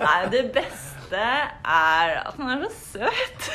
Nei, 0.00 0.20
det 0.32 0.46
beste 0.54 1.18
er 1.20 2.14
at 2.22 2.38
han 2.38 2.48
er 2.54 2.62
så 2.64 2.70
søt. 2.94 3.48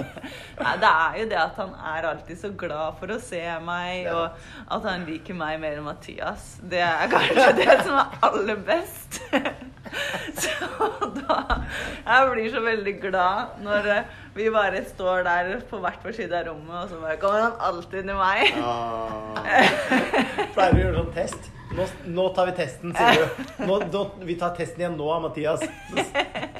Nei, 0.60 0.74
det 0.78 0.90
er 0.90 1.16
jo 1.18 1.26
det 1.32 1.38
at 1.40 1.58
han 1.58 1.74
er 1.74 2.06
alltid 2.12 2.38
så 2.38 2.52
glad 2.60 3.00
for 3.00 3.10
å 3.10 3.18
se 3.24 3.40
meg, 3.66 4.06
og 4.12 4.38
at 4.76 4.86
han 4.86 5.06
liker 5.08 5.34
meg 5.34 5.58
mer 5.62 5.80
enn 5.80 5.86
Mathias. 5.88 6.52
Det 6.70 6.82
er 6.86 7.10
kanskje 7.10 7.50
det 7.60 7.78
som 7.82 7.98
er 7.98 8.16
aller 8.30 8.62
best. 8.68 9.20
Så 10.38 10.88
da 11.16 11.38
Jeg 12.06 12.26
blir 12.30 12.50
så 12.52 12.60
veldig 12.62 12.92
glad 13.02 13.56
når 13.64 13.88
eh, 13.90 14.18
vi 14.36 14.46
bare 14.54 14.84
står 14.86 15.24
der 15.26 15.54
på 15.70 15.80
hvert 15.82 16.04
vår 16.04 16.14
side 16.14 16.36
av 16.36 16.46
rommet, 16.52 16.84
og 16.84 16.92
så 16.92 17.00
bare 17.02 17.18
kommer 17.22 17.48
han 17.48 17.56
alltid 17.72 18.04
til 18.04 18.20
meg. 18.20 18.60
Ah, 18.62 19.40
Pleier 20.54 20.76
du 20.76 20.78
å 20.78 20.84
gjøre 20.84 21.00
sånn 21.00 21.16
test? 21.16 21.56
Nå, 21.76 21.86
nå 22.10 22.24
tar 22.34 22.48
vi 22.50 22.54
testen, 22.58 22.94
sier 22.96 23.20
du. 23.20 23.42
Nå, 23.68 23.76
nå, 23.92 24.00
vi 24.26 24.34
tar 24.38 24.54
testen 24.56 24.82
igjen 24.82 24.96
nå, 24.98 25.08
Mathias. 25.22 25.62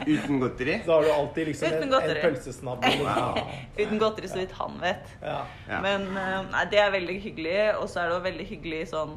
Uten 0.06 0.38
godteri? 0.40 0.76
så 0.84 0.92
har 0.92 1.02
du 1.02 1.10
alltid 1.12 1.50
liksom 1.50 1.72
en, 1.72 1.82
en 1.82 1.90
godteri. 1.94 2.20
pølsesnabb. 2.22 2.84
Wow. 3.00 3.40
Uten 3.76 3.98
godteri, 3.98 4.30
så 4.30 4.38
vidt 4.38 4.54
han 4.58 4.78
vet. 4.80 5.10
Ja. 5.22 5.40
Ja. 5.68 5.80
Men 5.82 6.06
eh, 6.14 6.36
nei, 6.52 6.62
det 6.70 6.80
er 6.82 6.94
veldig 6.94 7.16
hyggelig. 7.24 7.58
Og 7.80 7.88
så 7.90 8.02
er 8.02 8.10
det 8.10 8.16
også 8.18 8.26
veldig 8.28 8.46
hyggelig 8.52 8.84
sånn 8.92 9.16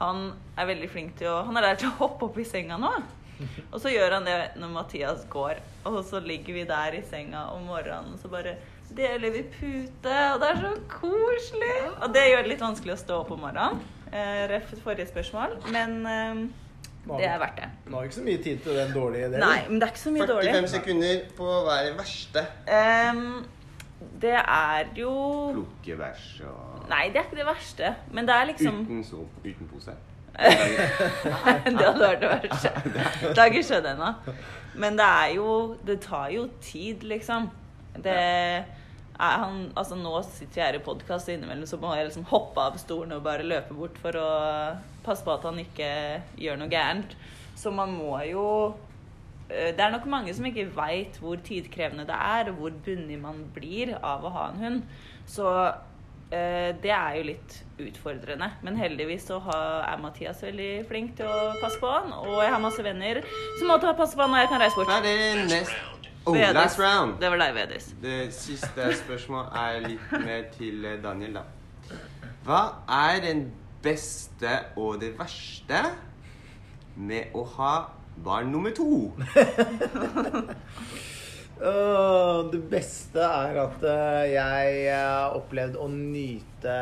Han 0.00 0.20
er 0.56 0.68
veldig 0.70 0.90
flink 0.92 1.16
til 1.20 1.28
å 1.28 1.40
Han 1.48 1.58
er 1.60 1.66
der 1.70 1.80
til 1.82 1.90
å 1.90 1.96
hoppe 1.98 2.28
opp 2.30 2.38
i 2.40 2.46
senga 2.48 2.78
nå. 2.80 2.92
Og 3.70 3.78
så 3.80 3.88
gjør 3.88 4.18
han 4.18 4.28
det 4.28 4.36
når 4.60 4.74
Mathias 4.74 5.24
går. 5.32 5.62
Og 5.88 6.02
så 6.04 6.20
ligger 6.20 6.58
vi 6.58 6.66
der 6.68 6.98
i 6.98 7.00
senga 7.08 7.46
om 7.54 7.64
morgenen, 7.70 8.12
og 8.12 8.20
så 8.20 8.28
bare 8.28 8.58
deler 8.92 9.32
vi 9.32 9.46
pute. 9.54 10.18
Og 10.34 10.42
det 10.42 10.50
er 10.50 10.60
så 10.60 10.74
koselig. 10.92 11.72
Og 11.96 12.12
det 12.12 12.26
gjør 12.28 12.44
det 12.44 12.52
litt 12.52 12.66
vanskelig 12.66 12.98
å 12.98 13.00
stå 13.00 13.22
opp 13.22 13.32
om 13.36 13.42
morgenen. 13.46 13.80
Eh, 14.12 14.48
Ref 14.50 14.74
forrige 14.82 15.06
spørsmål. 15.06 15.56
Men 15.72 16.06
eh, 16.06 16.42
det 17.18 17.26
er 17.26 17.38
verdt 17.38 17.56
det. 17.62 17.68
Nå 17.86 17.96
har 17.96 18.02
vi 18.02 18.06
ikke 18.10 18.14
så 18.18 18.22
mye 18.26 18.42
tid 18.42 18.58
til 18.64 18.76
den 18.76 18.92
dårlige 18.94 19.24
delen. 19.30 19.40
Nei, 19.40 19.60
men 19.68 19.80
det 19.80 19.82
er 19.88 19.92
ikke 19.94 20.00
så 20.04 20.10
mye 20.10 20.26
45 20.26 20.52
dårlig. 20.52 20.68
sekunder 20.68 21.20
på 21.36 21.44
hver 21.68 21.94
verste. 21.96 22.46
Um, 23.14 23.46
Det 24.20 24.32
er 24.32 24.84
jo 24.96 25.10
Plukke 25.52 25.98
vers 25.98 26.40
og 26.48 26.88
Nei, 26.88 27.08
det 27.12 27.16
er 27.20 27.26
ikke 27.28 27.36
det 27.36 27.46
verste. 27.46 27.94
Men 28.12 28.28
det 28.28 28.34
er 28.34 28.44
liksom 28.44 28.78
Uten 28.80 29.04
så, 29.04 29.16
uten 29.44 29.68
pose. 29.72 29.90
det 30.40 31.84
hadde 31.84 32.00
vært 32.00 32.20
det 32.22 32.30
verste. 32.30 32.70
Det 33.28 33.38
har 33.38 33.50
ikke 33.50 33.62
skjedd 33.66 33.88
ennå. 33.92 34.12
Men 34.74 34.96
det 34.98 35.04
er 35.06 35.34
jo 35.36 35.76
Det 35.86 35.98
tar 36.00 36.28
jo 36.32 36.48
tid, 36.64 37.02
liksom. 37.02 37.50
Det 37.96 38.12
er 38.16 38.62
han 39.20 39.58
Altså, 39.78 39.96
nå 39.98 40.12
sitter 40.26 40.60
jeg 40.60 40.66
her 40.66 40.78
i 40.78 40.84
podkast, 40.84 41.28
og 41.28 41.34
innimellom 41.36 41.68
så 41.68 41.78
må 41.80 41.92
jeg 41.96 42.08
liksom 42.08 42.28
hoppe 42.30 42.62
av 42.70 42.78
stolen 42.80 43.16
og 43.16 43.24
bare 43.26 43.46
løpe 43.46 43.76
bort 43.76 43.98
for 44.00 44.16
å 44.16 44.30
passe 45.04 45.26
på 45.26 45.34
at 45.34 45.44
han 45.48 45.60
ikke 45.62 45.90
gjør 46.40 46.60
noe 46.60 46.72
gærent. 46.72 47.16
Så 47.60 47.72
man 47.74 47.92
må 47.92 48.14
jo 48.24 48.46
eh, 49.50 49.74
Det 49.76 49.84
er 49.84 49.92
nok 49.92 50.08
mange 50.08 50.32
som 50.36 50.46
ikke 50.48 50.70
veit 50.76 51.20
hvor 51.20 51.40
tidkrevende 51.44 52.08
det 52.08 52.16
er, 52.16 52.50
og 52.50 52.62
hvor 52.62 52.80
bundet 52.86 53.20
man 53.20 53.44
blir 53.54 53.94
av 54.00 54.24
å 54.24 54.34
ha 54.36 54.48
en 54.50 54.64
hund. 54.64 54.82
Så 55.28 55.46
eh, 56.32 56.72
det 56.80 56.94
er 56.96 57.20
jo 57.20 57.28
litt 57.30 57.60
utfordrende. 57.90 58.52
Men 58.64 58.80
heldigvis 58.80 59.28
så 59.28 59.40
er 59.52 60.00
Mathias 60.00 60.44
veldig 60.46 60.72
flink 60.88 61.16
til 61.20 61.28
å 61.28 61.54
passe 61.60 61.80
på 61.82 61.92
han. 61.92 62.12
Og 62.24 62.40
jeg 62.40 62.52
har 62.56 62.62
masse 62.62 62.84
venner 62.84 63.24
som 63.58 63.68
må 63.68 63.80
ta 63.82 63.96
passe 63.98 64.16
på 64.16 64.24
han 64.24 64.36
når 64.36 64.46
jeg 64.46 64.54
kan 64.54 64.64
reise 64.64 64.80
bort. 64.80 64.94
Ferdig. 64.96 65.48
Nest. 65.50 65.99
Oh, 66.26 66.34
Vedis. 66.34 66.54
last 66.54 66.78
round. 66.78 67.16
Det 67.20 67.30
var 67.32 67.40
deg, 67.40 67.54
Vedis. 67.56 67.86
Det 68.02 68.18
siste 68.36 68.90
spørsmålet 69.00 69.56
er 69.56 69.80
litt 69.86 70.12
mer 70.24 70.42
til 70.52 70.84
eh, 70.84 70.98
Daniel, 71.02 71.40
da. 71.40 71.96
Hva 72.44 72.60
er 72.92 73.22
den 73.24 73.46
beste 73.82 74.52
og 74.76 74.98
det 75.00 75.14
verste 75.18 75.80
med 77.00 77.32
å 77.36 77.44
ha 77.56 77.72
barn 78.24 78.50
nummer 78.52 78.74
to? 78.76 78.90
Det 81.60 82.60
beste 82.72 83.20
er 83.20 83.58
at 83.60 83.82
eh, 83.84 84.30
jeg 84.32 84.76
har 84.94 85.34
opplevd 85.36 85.74
å 85.76 85.88
nyte 85.92 86.76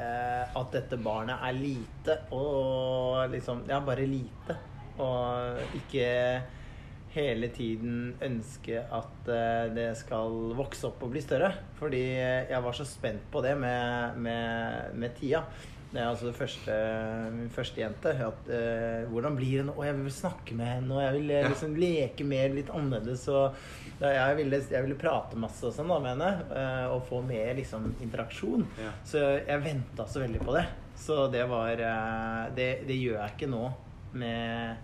eh, 0.00 0.44
at 0.56 0.70
dette 0.72 0.96
barnet 1.04 1.42
er 1.44 1.52
lite 1.58 2.16
og 2.32 3.28
liksom 3.34 3.66
Ja, 3.68 3.82
bare 3.84 4.06
lite. 4.08 4.56
Og 4.98 5.60
ikke 5.76 6.08
hele 7.14 7.48
tiden 7.54 8.12
ønske 8.24 8.82
at 8.82 9.32
eh, 9.32 9.64
det 9.74 9.88
skal 10.00 10.52
vokse 10.58 10.90
opp 10.90 11.02
og 11.06 11.14
bli 11.14 11.22
større. 11.24 11.52
Fordi 11.80 12.04
jeg 12.50 12.62
var 12.64 12.76
så 12.76 12.86
spent 12.88 13.26
på 13.32 13.42
det 13.44 13.56
med, 13.58 14.20
med, 14.22 14.94
med 14.98 15.18
tida. 15.18 15.44
Det 15.88 16.02
er 16.02 16.10
altså 16.10 16.26
det 16.28 16.36
første, 16.36 16.74
min 17.32 17.48
første 17.48 17.80
jente. 17.80 18.10
At, 18.12 18.50
uh, 18.52 19.08
hvordan 19.08 19.38
blir 19.38 19.62
det 19.62 19.66
nå? 19.70 19.72
Og 19.72 19.86
jeg 19.86 19.96
vil 19.96 20.12
snakke 20.12 20.56
med 20.58 20.68
henne, 20.68 20.92
og 20.92 21.00
jeg 21.00 21.14
vil 21.14 21.30
eh, 21.32 21.40
Ja. 21.40 21.48
liksom 21.48 21.78
leke 21.80 22.26
mer, 22.28 22.52
litt 22.52 22.68
annerledes. 22.68 23.24
Og 23.32 23.56
ja, 24.02 24.10
jeg, 24.10 24.36
ville, 24.42 24.60
jeg 24.68 24.84
ville 24.84 24.98
prate 25.00 25.40
masse 25.40 25.64
og 25.64 25.72
sånn 25.72 25.88
da 25.88 25.96
med 26.04 26.12
henne, 26.12 26.30
uh, 26.52 26.92
og 26.92 27.06
få 27.08 27.22
mer 27.24 27.54
liksom, 27.56 27.88
interaksjon. 28.04 28.68
Ja. 28.76 28.92
Så 29.08 29.24
jeg 29.38 29.64
venta 29.64 30.04
så 30.04 30.20
veldig 30.26 30.44
på 30.44 30.58
det. 30.58 30.66
Så 30.98 31.22
det 31.32 31.46
var 31.48 31.80
uh, 31.80 32.44
det, 32.52 32.70
det 32.84 33.00
gjør 33.00 33.22
jeg 33.22 33.38
ikke 33.38 33.52
nå 33.56 33.64
med 34.12 34.76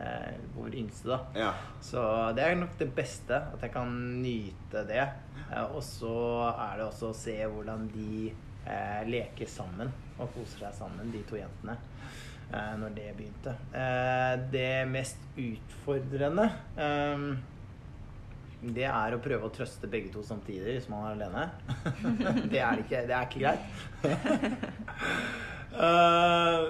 eh, 0.00 0.32
vår 0.56 0.74
yngste, 0.82 1.08
da. 1.12 1.18
Ja. 1.36 1.52
Så 1.84 2.02
det 2.36 2.46
er 2.46 2.58
nok 2.60 2.74
det 2.80 2.90
beste, 2.96 3.38
at 3.54 3.62
jeg 3.62 3.74
kan 3.74 3.92
nyte 4.22 4.84
det. 4.88 5.04
Eh, 5.50 5.64
og 5.64 5.82
så 5.86 6.16
er 6.52 6.80
det 6.80 6.88
også 6.88 7.12
å 7.12 7.16
se 7.16 7.36
hvordan 7.44 7.86
de 7.94 8.32
eh, 8.32 9.00
leker 9.08 9.50
sammen 9.50 9.92
og 10.18 10.28
koser 10.34 10.66
seg 10.66 10.76
sammen, 10.82 11.12
de 11.14 11.22
to 11.28 11.38
jentene. 11.40 11.78
Eh, 12.52 12.74
når 12.80 12.98
det 12.98 13.08
begynte. 13.16 13.56
Eh, 13.72 14.34
det 14.52 14.84
mest 14.90 15.24
utfordrende 15.40 16.50
eh, 16.76 17.32
det 18.62 18.84
er 18.86 19.14
å 19.14 19.18
prøve 19.22 19.48
å 19.48 19.50
trøste 19.50 19.88
begge 19.90 20.12
to 20.14 20.20
samtidig 20.22 20.76
hvis 20.76 20.88
man 20.92 21.08
er 21.08 21.16
alene. 21.16 21.48
det 22.52 22.60
er 22.62 22.84
ikke. 22.84 23.02
Det 23.08 23.16
er 23.16 23.24
ikke 23.26 23.42
greit. 23.46 23.64
Eh, 25.72 26.66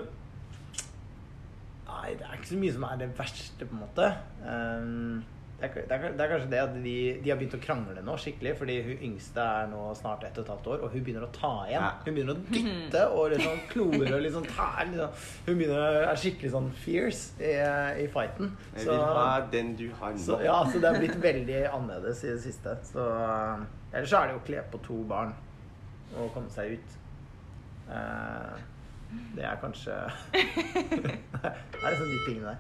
Nei, 2.03 2.17
det 2.19 2.27
er 2.27 2.41
ikke 2.41 2.51
så 2.51 2.59
mye 2.59 2.75
som 2.75 2.89
er 2.89 2.99
det 2.99 3.13
verste, 3.15 3.69
på 3.69 3.77
en 3.77 3.81
måte. 3.85 4.09
Um, 4.43 5.23
det, 5.63 5.69
er, 5.69 5.75
det, 5.87 5.95
er, 5.95 6.15
det 6.19 6.25
er 6.25 6.31
kanskje 6.33 6.49
det 6.51 6.59
at 6.59 6.73
de, 6.75 6.95
de 7.23 7.31
har 7.31 7.37
begynt 7.39 7.53
å 7.55 7.61
krangle 7.63 8.03
nå 8.03 8.17
skikkelig, 8.19 8.57
fordi 8.59 8.79
hun 8.83 9.05
yngste 9.09 9.45
er 9.45 9.69
nå 9.71 9.83
snart 9.95 10.25
ett 10.27 10.41
og 10.41 10.43
et 10.43 10.51
halvt 10.51 10.71
år, 10.73 10.81
og 10.83 10.97
hun 10.97 11.05
begynner 11.07 11.27
å 11.29 11.31
ta 11.37 11.53
igjen. 11.69 11.85
Ja. 11.85 11.91
Hun 12.03 12.17
begynner 12.17 12.35
å 12.35 12.47
dytte 12.57 13.05
og 13.15 13.29
liksom 13.37 13.61
klore 13.71 14.09
og 14.17 14.25
liksom 14.25 14.49
ta 14.49 14.67
liksom. 14.89 15.21
Hun 15.47 15.61
begynner 15.61 15.85
å 15.85 15.93
er 16.09 16.19
skikkelig 16.25 16.51
sånn 16.57 16.67
fierce 16.83 17.39
i, 17.39 17.53
i 18.03 18.09
fighten. 18.11 18.51
Jeg 18.75 18.91
vil 18.91 19.05
ha 19.21 19.29
den 19.55 19.77
du 19.79 19.87
har 20.01 20.17
nå. 20.17 20.25
så, 20.27 20.41
ja, 20.43 20.59
så 20.67 20.83
det 20.83 20.91
er 20.91 20.99
blitt 21.05 21.23
veldig 21.23 21.63
annerledes 21.71 22.25
i 22.27 22.33
det 22.33 22.43
siste. 22.49 22.75
Så 22.91 23.07
uh, 23.07 23.63
Ellers 23.93 24.11
så 24.11 24.19
er 24.19 24.33
det 24.33 24.35
jo 24.35 24.43
å 24.43 24.47
kle 24.49 24.67
på 24.73 24.83
to 24.83 24.99
barn 25.07 25.37
og 26.19 26.35
komme 26.35 26.51
seg 26.53 26.75
ut. 26.75 26.99
Eh, 27.93 28.61
det 29.37 29.45
er 29.45 29.57
kanskje 29.63 29.93
Det 30.33 31.83
er 31.83 31.91
liksom 31.91 32.09
de 32.13 32.19
tingene 32.27 32.47
der. 32.53 32.59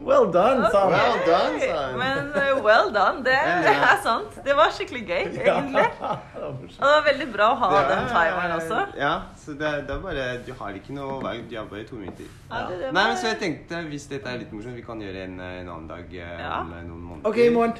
Well 0.00 0.30
done, 0.32 0.68
sa 0.70 0.80
han. 0.86 0.92
Well 0.94 1.18
done, 1.26 1.58
sa 1.60 1.78
han. 1.88 1.98
Men 1.98 2.28
uh, 2.30 2.62
well 2.64 2.92
done. 2.94 3.18
Det, 3.26 3.34
det 3.64 3.72
er 3.90 3.96
sant. 4.02 4.36
Det 4.46 4.54
var 4.56 4.70
skikkelig 4.70 5.00
gøy, 5.08 5.24
egentlig. 5.42 5.46
Ja, 5.48 5.56
det. 5.64 6.44
Og 6.44 6.60
det 6.62 6.78
var 6.92 7.02
veldig 7.08 7.26
bra 7.34 7.48
å 7.50 7.56
ha 7.64 7.70
er- 7.80 7.88
den 7.90 8.06
timeren 8.12 8.54
også. 8.60 8.78
Ja, 9.00 9.10
så 9.42 9.56
det, 9.58 9.66
er- 9.72 9.82
det 9.88 9.96
er 9.96 10.00
bare 10.06 10.26
Du 10.46 10.52
har 10.60 10.78
ikke 10.78 10.94
noe 10.94 11.18
valg. 11.24 11.48
Du 11.50 11.56
har 11.58 11.66
bare 11.72 11.82
to 11.90 11.98
minutter. 11.98 12.30
Ja, 12.46 12.62
Nei, 12.70 12.92
men 12.94 13.16
så 13.18 13.32
jeg 13.32 13.40
tenkte, 13.42 13.82
hvis 13.90 14.06
dette 14.12 14.30
er 14.30 14.38
litt 14.44 14.54
morsomt, 14.54 14.78
vi 14.78 14.86
kan 14.86 15.02
gjøre 15.02 15.24
en, 15.26 15.34
en 15.48 15.66
annen 15.74 15.88
dag 15.90 16.14
eh, 16.14 16.36
Ja. 16.44 16.60
om 16.62 16.72
eh, 16.78 16.84
noen 16.86 17.02
måneder. 17.10 17.28
OK, 17.32 17.36
i 17.42 17.50
morgen. 17.58 17.74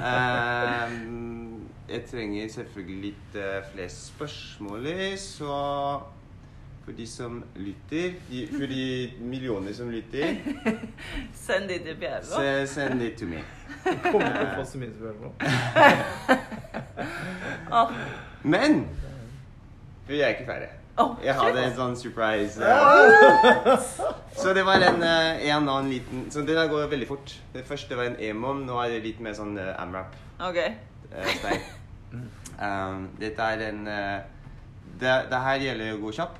Ehm, 0.00 1.37
jeg 1.88 2.04
trenger 2.10 2.48
selvfølgelig 2.52 3.00
litt 3.02 3.36
eh, 3.40 3.58
flere 3.72 3.88
spørsmål, 3.88 4.88
så 5.18 5.58
for 6.84 6.96
de 6.96 7.06
som 7.06 7.44
lytter, 7.56 8.14
de, 8.30 8.46
for 8.52 8.66
de 8.66 9.10
millioner 9.20 9.72
som 9.76 9.90
lytter, 9.92 10.36
Send 11.46 11.68
de 11.68 11.78
til 11.84 11.96
Bjerre. 12.00 12.66
send 12.66 13.02
it 13.02 13.18
to 13.18 13.26
me. 13.28 13.42
Kommer 13.84 14.32
til 14.32 14.46
å 14.46 14.54
få 14.56 14.64
så 14.70 14.80
mye 14.80 14.94
spørsmål. 14.96 15.32
Men 18.54 18.86
vi 20.08 20.20
er 20.20 20.28
ikke 20.32 20.46
ferdig. 20.48 20.68
Åh, 20.98 21.12
Jeg 21.22 21.34
hadde 21.38 21.62
en 21.62 21.74
sånn 21.76 21.96
surprise. 22.00 22.58
eh, 22.64 23.90
Så 24.40 24.54
det 24.56 24.64
var 24.66 24.82
en, 24.82 25.02
eh, 25.02 25.44
en 25.50 25.68
annen 25.68 25.90
liten 25.92 26.24
Så 26.32 26.42
den 26.46 26.70
går 26.70 26.88
veldig 26.90 27.08
fort. 27.10 27.34
Det 27.52 27.66
første 27.68 27.96
var 27.96 28.08
en 28.08 28.16
emom, 28.30 28.64
nå 28.66 28.80
er 28.82 28.96
det 28.96 29.04
litt 29.04 29.20
mer 29.20 29.36
sånn 29.36 29.58
uh, 29.60 29.76
amrap. 29.82 30.16
OK. 30.40 30.58
Eh, 31.12 31.30
stein. 31.38 31.64
Um, 32.58 33.08
dette 33.20 33.42
er 33.42 33.64
en 33.68 33.80
uh, 33.86 34.20
det, 34.98 35.14
det 35.30 35.40
her 35.44 35.64
gjelder 35.64 35.94
å 35.94 36.02
gå 36.02 36.12
kjapp. 36.18 36.38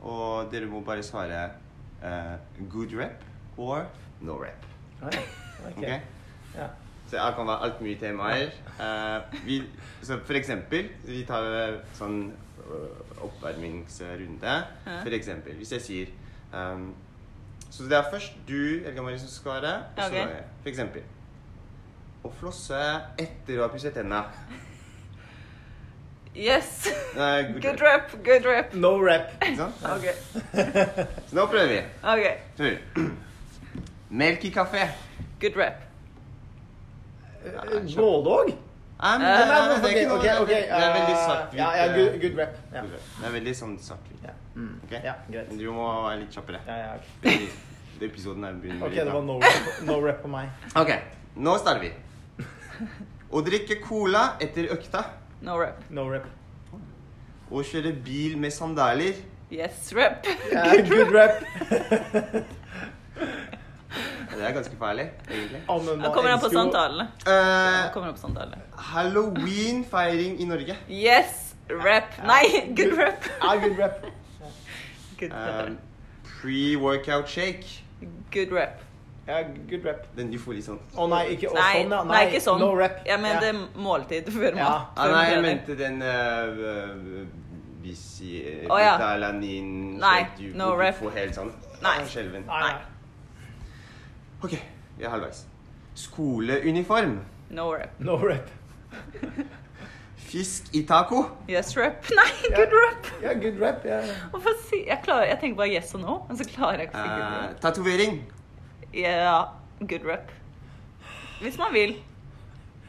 Og 0.00 0.52
dere 0.52 0.68
må 0.70 0.80
bare 0.84 1.04
svare 1.04 1.42
uh, 2.02 2.36
good 2.72 2.94
rep 2.96 3.24
or 3.60 3.84
no 4.24 4.38
rep. 4.40 4.64
Oi, 5.02 5.12
ok. 5.66 5.76
Ok? 5.76 5.88
Ja. 6.56 6.70
Så 7.10 7.16
det 7.18 7.34
kan 7.36 7.46
være 7.46 7.66
alt 7.66 7.80
mye 7.82 7.98
temaer. 7.98 8.52
Uh, 8.78 9.36
vi, 9.44 9.60
så 10.02 10.20
for 10.24 10.38
eksempel, 10.38 10.88
vi 11.04 11.24
tar 11.28 11.46
sånn 11.98 12.22
oppvarmingsrunde. 13.20 14.46
Ja. 14.86 14.98
For 15.02 15.16
eksempel, 15.16 15.56
hvis 15.58 15.72
jeg 15.72 15.82
sier 15.86 16.12
um, 16.54 16.92
Så 17.70 17.84
det 17.86 17.96
er 17.98 18.06
først 18.10 18.34
du, 18.48 18.82
Elga 18.86 19.02
Marie, 19.02 19.18
som 19.18 19.28
skal 19.28 19.42
svare. 19.60 19.74
Og 19.96 20.02
så 20.02 20.06
Ok. 20.08 20.14
jeg. 20.16 20.44
For 20.62 20.68
eksempel. 20.72 21.02
Å 22.24 22.30
flosse 22.40 22.78
etter 23.18 23.58
å 23.60 23.64
ha 23.64 23.68
pusset 23.72 23.94
tennene. 23.96 24.24
Yes. 26.34 26.86
Nei, 27.16 27.42
good 27.52 27.62
Good 27.64 27.80
rep. 27.82 28.12
rep, 28.12 28.24
good 28.24 28.44
rep. 28.46 28.74
No 28.74 28.92
rep. 29.02 29.32
Ikke 29.42 29.56
sant? 29.56 29.74
OK. 29.96 30.06
Så 31.26 31.36
nå 31.38 31.46
prøver 31.50 31.70
vi. 31.72 31.80
ok. 32.06 32.26
Tur. 32.58 33.06
Melk 34.10 34.44
i 34.46 34.50
kaffe. 34.54 34.84
Good 35.42 35.56
rep. 35.58 35.86
Eh, 37.40 37.56
Både 37.96 38.36
òg? 38.36 38.50
Nei, 38.50 38.56
Eh, 39.00 39.16
det, 39.16 39.24
Nei, 39.24 39.32
er- 39.40 39.68
men 39.70 39.80
det 39.80 39.90
er 39.90 39.94
ikke 39.96 40.08
noe 40.10 40.18
ok, 40.18 40.26
ok. 40.42 40.48
Det 40.50 40.56
er 40.76 40.90
veldig 40.92 41.14
eh, 41.14 41.20
svart-hvitt. 41.24 41.56
Ja, 41.58 41.68
ja, 41.72 41.84
eh, 41.86 41.94
good, 41.96 42.16
good 42.20 42.34
rep. 42.36 42.56
Ja. 42.74 42.82
Det 42.92 43.26
er 43.30 43.32
veldig 43.38 43.54
sånn 43.56 43.74
svart-hvitt. 43.80 44.26
Ja. 44.28 44.34
Mm. 44.60 44.74
Okay? 44.84 45.00
ja, 45.06 45.14
greit. 45.30 45.54
Du 45.56 45.64
må 45.72 45.86
være 46.04 46.18
litt 46.20 46.36
kjappere. 46.36 46.60
Ja, 46.68 46.76
ja, 46.76 46.90
okay. 47.22 47.48
Episoden 48.10 48.44
er 48.44 48.58
begynner 48.60 48.84
Ok, 48.86 48.92
litt 48.92 49.00
det 49.08 49.14
var 49.14 49.24
no 49.24 49.38
rep, 49.40 49.70
no 49.88 49.96
rep 50.04 50.20
på 50.22 50.28
meg. 50.32 50.52
Ok, 50.76 50.92
nå 51.40 51.56
starter 51.62 51.80
vi. 51.86 51.90
Å 53.30 53.42
drikke 53.46 53.80
cola 53.82 54.36
etter 54.40 54.68
økta. 54.74 55.04
No 55.42 55.56
rep. 55.60 55.84
No 55.90 56.08
rep. 56.10 56.26
Å 57.50 57.62
kjøre 57.66 57.92
bil 58.04 58.36
med 58.38 58.52
sandaler. 58.54 59.14
Yes, 59.50 59.92
rep. 59.96 60.26
Yeah, 60.52 60.76
good 60.88 61.10
rep. 61.10 61.40
Det 64.30 64.46
er 64.46 64.52
ganske 64.54 64.76
farlig, 64.78 65.08
egentlig. 65.28 65.60
Ja, 65.66 66.04
Da 66.06 66.10
kommer 66.14 66.30
han 66.30 66.40
på 66.40 66.50
samtalene. 66.54 67.08
Da 67.26 67.86
Eh. 67.86 67.90
Halloween-feiring 68.92 70.38
i 70.40 70.44
Norge. 70.46 70.76
Yes, 70.88 71.54
rep. 71.68 72.14
Nei, 72.24 72.44
good 72.76 72.94
rep. 72.98 73.26
Ja, 73.42 73.56
good 73.60 73.76
rep. 73.78 74.06
Good 75.18 75.32
rep. 75.32 75.78
Pre-workout 76.40 77.28
shake. 77.28 77.66
Good 78.32 78.52
rep. 78.52 78.80
Ja, 79.30 79.40
good 79.70 79.84
rep. 79.86 80.06
Den 80.16 80.30
du 80.32 80.38
får 80.42 80.56
litt 80.58 80.66
sånn 80.66 80.78
Å 80.98 81.04
nei, 81.12 81.20
ikke 81.36 81.50
å, 81.50 81.54
Nei, 81.54 81.82
sånn, 81.84 81.92
ja. 81.94 82.00
nei, 82.08 82.20
ikke 82.30 82.40
sånn. 82.42 82.58
No 82.62 82.70
rep. 82.78 82.96
Jeg 83.06 83.20
mente 83.22 83.50
Ja. 83.52 83.60
måltid 83.86 84.30
før 84.34 84.56
Ja. 84.56 84.64
mat. 84.70 84.98
ah, 84.98 85.10
Nei, 85.14 85.24
jeg 85.30 85.42
mente 85.44 85.76
den 85.78 86.02
uh, 86.02 87.26
Bisi 87.84 88.32
oh, 88.68 88.76
ja. 88.80 88.96
Vitalanin 88.98 89.98
Nei, 90.02 90.26
du, 90.38 90.48
no 90.58 90.72
du 90.74 90.80
rep. 90.82 90.98
får 90.98 91.14
helt 91.20 91.38
sånn 91.38 91.52
Nei. 91.80 91.94
ah, 92.00 92.06
skjelven. 92.10 92.44
Nei, 92.48 92.62
nei. 92.66 92.74
OK, 94.44 94.56
vi 94.98 95.04
er 95.04 95.10
halvveis. 95.14 95.44
Skoleuniform. 95.94 97.18
No 97.50 97.70
rep. 97.74 97.94
No 98.00 98.16
rep. 98.20 98.48
Fisk 100.30 100.68
i 100.76 100.82
taco. 100.86 101.22
Yes 101.48 101.72
rep. 101.76 102.04
Nei, 102.18 102.50
good 102.54 102.74
rep. 102.76 103.08
Ja, 103.22 103.32
good 103.34 103.58
rep. 103.60 103.84
Yeah. 103.84 104.06
Hvorfor 104.30 104.54
si 104.68 104.84
Jeg, 104.86 105.00
klarer, 105.04 105.26
jeg 105.32 105.40
tenker 105.42 105.56
bare 105.62 105.72
yes 105.72 105.94
og 105.98 106.04
no, 106.04 106.18
men 106.28 106.38
så 106.38 106.46
klarer 106.52 106.84
jeg 106.84 106.90
ikke 106.90 107.00
å 107.00 107.06
si 107.06 107.08
good 107.16 107.24
Uh, 107.24 107.48
rep. 107.48 107.60
Tatovering. 107.64 108.20
Ja, 108.94 109.44
good 109.80 110.04
rep. 110.08 110.30
Hvis 111.40 111.58
man 111.58 111.72
vil. 111.72 111.96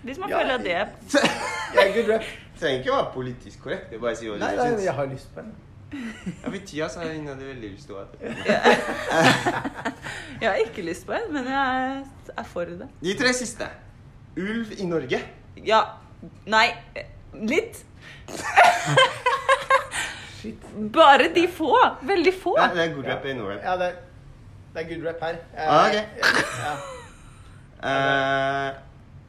Hvis 0.04 0.18
man 0.18 0.30
Ja, 0.30 0.40
føler 0.42 0.54
at 0.56 0.64
det 0.66 0.72
er 0.74 0.88
ja, 1.76 1.84
good 1.96 2.10
rep. 2.10 2.24
Trenger 2.60 2.80
ikke 2.82 2.92
å 2.92 2.96
være 2.98 3.12
politisk 3.14 3.62
korrekt. 3.64 3.90
Det 3.90 3.96
er 3.98 4.02
bare 4.02 4.16
å 4.16 4.20
si 4.20 4.28
hva 4.30 4.36
du 4.38 4.42
Nei, 4.44 4.56
nei, 4.58 4.66
syns. 4.72 4.84
jeg 4.86 4.96
har 4.98 5.06
lyst 5.12 5.30
på 5.36 5.40
en. 5.44 5.52
Ja, 5.92 6.48
for 6.50 6.58
tida 6.72 6.88
så 6.90 7.00
hadde 7.02 7.14
jeg 7.14 7.38
veldig 7.52 7.70
lyst 7.74 7.86
til 7.90 7.96
å 7.96 8.00
ha 8.00 8.06
det. 8.12 8.18
Jeg 10.42 10.48
har 10.50 10.60
ikke 10.64 10.86
lyst 10.88 11.06
på 11.10 11.14
en, 11.18 11.26
men 11.36 11.50
jeg 11.52 12.04
er 12.38 12.48
for 12.48 12.70
det. 12.80 12.88
De 13.04 13.16
tre 13.20 13.34
siste. 13.36 13.68
Ulv 14.40 14.72
i 14.78 14.86
Norge. 14.88 15.20
Ja. 15.68 15.82
Nei. 16.50 16.68
Litt. 17.36 17.82
Shit. 20.42 20.64
Bare 20.96 21.28
de 21.36 21.44
få. 21.52 21.74
Veldig 22.08 22.34
få. 22.40 22.56
Ja, 22.58 22.70
det 22.74 22.86
er 22.88 22.94
good 22.96 23.06
rap 23.12 23.26
i 23.26 23.34
Norway. 23.38 23.60
Ja, 23.62 23.76
det 23.78 23.90
er, 23.92 24.00
det 24.74 24.82
er 24.82 24.96
good 24.96 25.08
rep 25.08 25.20
her. 25.22 25.30
Eh, 25.30 25.68
Ah, 25.68 25.88
ok. 25.88 25.94
Ja. 27.84 28.70
uh, 28.70 28.76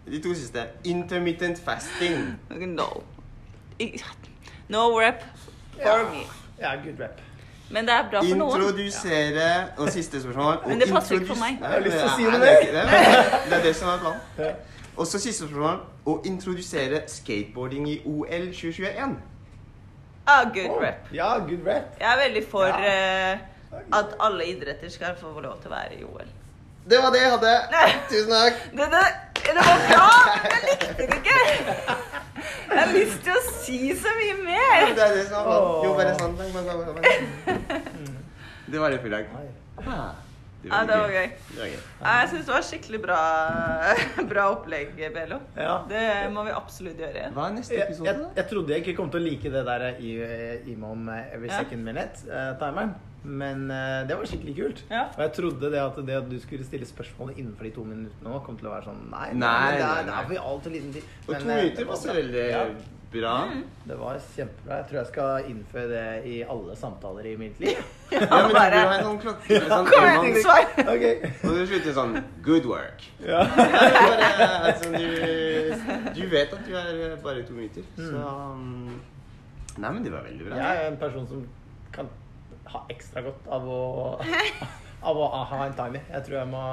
de 0.12 0.22
to 0.22 0.34
siste. 0.34 0.66
Intermittent 0.84 1.58
fasting. 1.64 2.38
No. 2.50 3.02
No 4.68 5.00
rep 5.00 5.22
for 5.72 5.80
Ja. 5.88 6.02
me. 6.10 6.18
ja, 6.60 6.74
good 6.74 7.00
rep. 7.00 7.20
Men 7.70 7.84
det 7.84 7.94
er 7.94 8.10
bra 8.10 8.20
for 8.20 8.36
noen. 8.36 8.60
Introdusere 8.60 9.68
Og 9.78 9.88
siste 9.88 10.22
spørsmål. 10.22 10.56
Men 10.68 10.80
det 10.80 10.88
passer 10.92 11.14
ikke 11.14 11.26
for 11.26 11.34
meg. 11.44 11.60
Nei, 11.60 11.68
Jeg 11.68 11.78
har 11.78 11.80
lyst 11.80 11.96
til 11.96 12.04
å 12.04 12.16
si 12.16 12.24
det 12.24 12.32
det. 12.32 12.40
mer. 12.40 12.50
Det 13.42 13.50
Det 13.50 13.58
er 13.58 13.62
det 13.62 13.76
som 13.76 13.88
er 13.88 13.98
planen. 13.98 14.54
Og 14.96 15.06
så 15.06 15.18
siste 15.18 15.46
spørsmål. 15.46 15.78
Å 16.06 16.18
introdusere 16.26 17.02
skateboarding 17.06 17.88
i 17.88 18.00
OL 18.04 18.46
2021. 18.52 19.16
Ah, 20.26 20.44
good 20.44 20.68
Oh, 20.70 20.82
rep. 20.82 21.08
Ja, 21.14 21.38
good 21.38 21.64
rep. 21.66 21.96
Jeg 22.00 22.12
er 22.12 22.16
veldig 22.28 22.44
for 22.50 22.64
Ja. 22.66 23.32
eh, 23.32 23.38
at 23.92 24.14
alle 24.20 24.44
idretter 24.52 24.90
skal 24.92 25.16
få 25.20 25.32
lov 25.40 25.60
til 25.62 25.70
å 25.70 25.74
være 25.74 25.94
i 25.98 26.04
OL. 26.04 26.28
Det 26.88 26.98
var 26.98 27.12
det 27.14 27.20
jeg 27.22 27.30
hadde. 27.30 27.52
Tusen 28.10 28.32
takk. 28.34 28.54
Det, 28.72 28.86
det, 28.90 29.04
det 29.42 29.62
var 29.62 29.78
bra, 29.86 30.06
men 30.32 30.50
jeg 30.50 30.62
likte 30.66 30.92
det 30.98 31.06
ikke. 31.20 31.38
Jeg 32.72 32.78
har 32.80 32.90
lyst 32.96 33.20
til 33.22 33.32
å 33.36 33.42
si 33.62 33.78
så 34.00 34.10
mye 34.18 34.36
mer. 34.42 34.90
Det 34.96 35.04
er 35.04 35.14
det 35.18 35.24
som 35.28 35.36
er 35.38 35.44
planen. 35.46 35.70
Jo, 35.86 35.90
bare 36.00 36.12
sånn. 36.18 36.34
Det 38.72 38.80
var 38.80 38.88
det 38.94 38.98
for 39.02 39.10
i 39.10 39.12
dag. 39.12 39.26
Ah, 39.82 40.12
Ja, 40.62 40.78
det 40.86 40.94
var 40.96 41.10
gøy. 41.10 41.30
Jeg 41.58 42.28
syns 42.30 42.44
det 42.46 42.52
var 42.54 42.62
skikkelig 42.64 43.00
bra, 43.02 43.18
bra 44.32 44.44
opplegg, 44.54 44.92
Belo. 45.14 45.40
Ja. 45.58 45.74
Det 45.90 46.02
må 46.32 46.44
vi 46.46 46.52
absolutt 46.54 46.98
gjøre 47.02 47.18
igjen. 47.18 47.34
Hva 47.36 47.48
er 47.50 47.56
neste 47.58 47.80
episode? 47.82 48.06
jeg, 48.08 48.28
jeg 48.38 48.46
trodde 48.52 48.72
jeg 48.74 48.84
ikke 48.84 48.94
kom 49.00 49.10
til 49.12 49.20
å 49.20 49.26
like 49.26 49.52
det 49.52 49.64
der 49.66 49.84
i, 49.98 50.12
i 50.72 50.76
om 50.78 51.08
every 51.10 51.50
second 51.50 51.82
minute-timeren. 51.90 52.94
Men 53.24 53.68
uh, 53.70 54.02
det 54.08 54.16
var 54.18 54.26
skikkelig 54.26 54.54
kult. 54.56 54.80
Ja. 54.90 55.04
Og 55.14 55.20
jeg 55.22 55.32
trodde 55.36 55.68
det 55.70 55.78
at 55.82 55.98
det 56.06 56.16
at 56.18 56.30
du 56.30 56.38
skulle 56.42 56.64
stille 56.66 56.86
spørsmål 56.88 57.34
innenfor 57.36 57.68
de 57.68 57.70
to 57.76 57.84
minuttene 57.86 58.26
nå, 58.32 58.40
kom 58.42 58.56
til 58.58 58.66
å 58.66 58.72
være 58.74 58.88
sånn 58.88 59.04
Nei, 59.12 59.28
Nei, 59.38 59.76
det 59.76 59.84
nei, 59.84 60.00
er, 60.00 60.08
det 60.08 60.16
er 60.16 60.26
for 60.32 60.48
altfor 60.54 60.74
liten 60.74 60.96
tid. 60.96 61.12
Og 61.28 61.36
to 61.36 61.38
eh, 61.44 61.46
minutter 61.52 61.86
var 61.92 62.00
så 62.02 62.16
veldig 62.16 62.46
Ja, 62.50 62.64
bra. 63.12 63.34
det 63.86 63.98
var 64.00 64.18
kjempebra. 64.34 64.78
Jeg 64.80 64.86
tror 64.88 64.98
jeg 64.98 65.08
skal 65.12 65.50
innføre 65.52 65.86
det 65.92 66.32
i 66.32 66.36
alle 66.54 66.74
samtaler 66.80 67.28
i 67.30 67.34
mitt 67.44 67.60
liv. 67.62 67.78
Ja, 68.12 68.26
men 68.26 68.48
du 68.50 68.54
bare- 68.56 68.72
burde 68.72 68.80
ha 68.80 68.96
en 68.98 69.04
sånn 69.06 69.20
klokke. 69.22 69.58
Sånn, 69.70 69.86
Kommenteringssvar. 69.88 70.66
Ok. 70.82 71.04
og 71.46 71.54
du 71.56 71.62
slutter 71.70 71.94
sånn 71.96 72.18
Good 72.44 72.66
work. 72.68 73.06
Ja. 73.24 73.44
Bare, 73.56 74.32
altså, 74.72 74.90
du, 74.98 75.06
du 76.18 76.26
vet 76.34 76.52
at 76.58 76.66
du 76.66 76.74
er 76.76 77.14
bare 77.22 77.46
to 77.46 77.54
minutter, 77.56 77.86
så 77.96 78.24
um, 78.52 78.98
Nei, 79.78 79.88
men 79.88 80.02
det 80.04 80.10
var 80.12 80.26
veldig 80.26 80.48
bra. 80.50 80.58
Jeg 80.58 80.82
er 80.82 80.90
en 80.90 80.98
person 81.00 81.24
som 81.30 81.46
kan 81.94 82.10
ha 82.72 82.82
ekstra 82.92 83.22
godt 83.26 83.46
av 83.58 83.68
å, 83.68 83.82
av 85.12 85.22
å 85.22 85.28
ha 85.52 85.60
en 85.66 85.76
timer. 85.78 86.02
Jeg 86.10 86.26
tror 86.28 86.38
jeg 86.40 86.50
må 86.52 86.64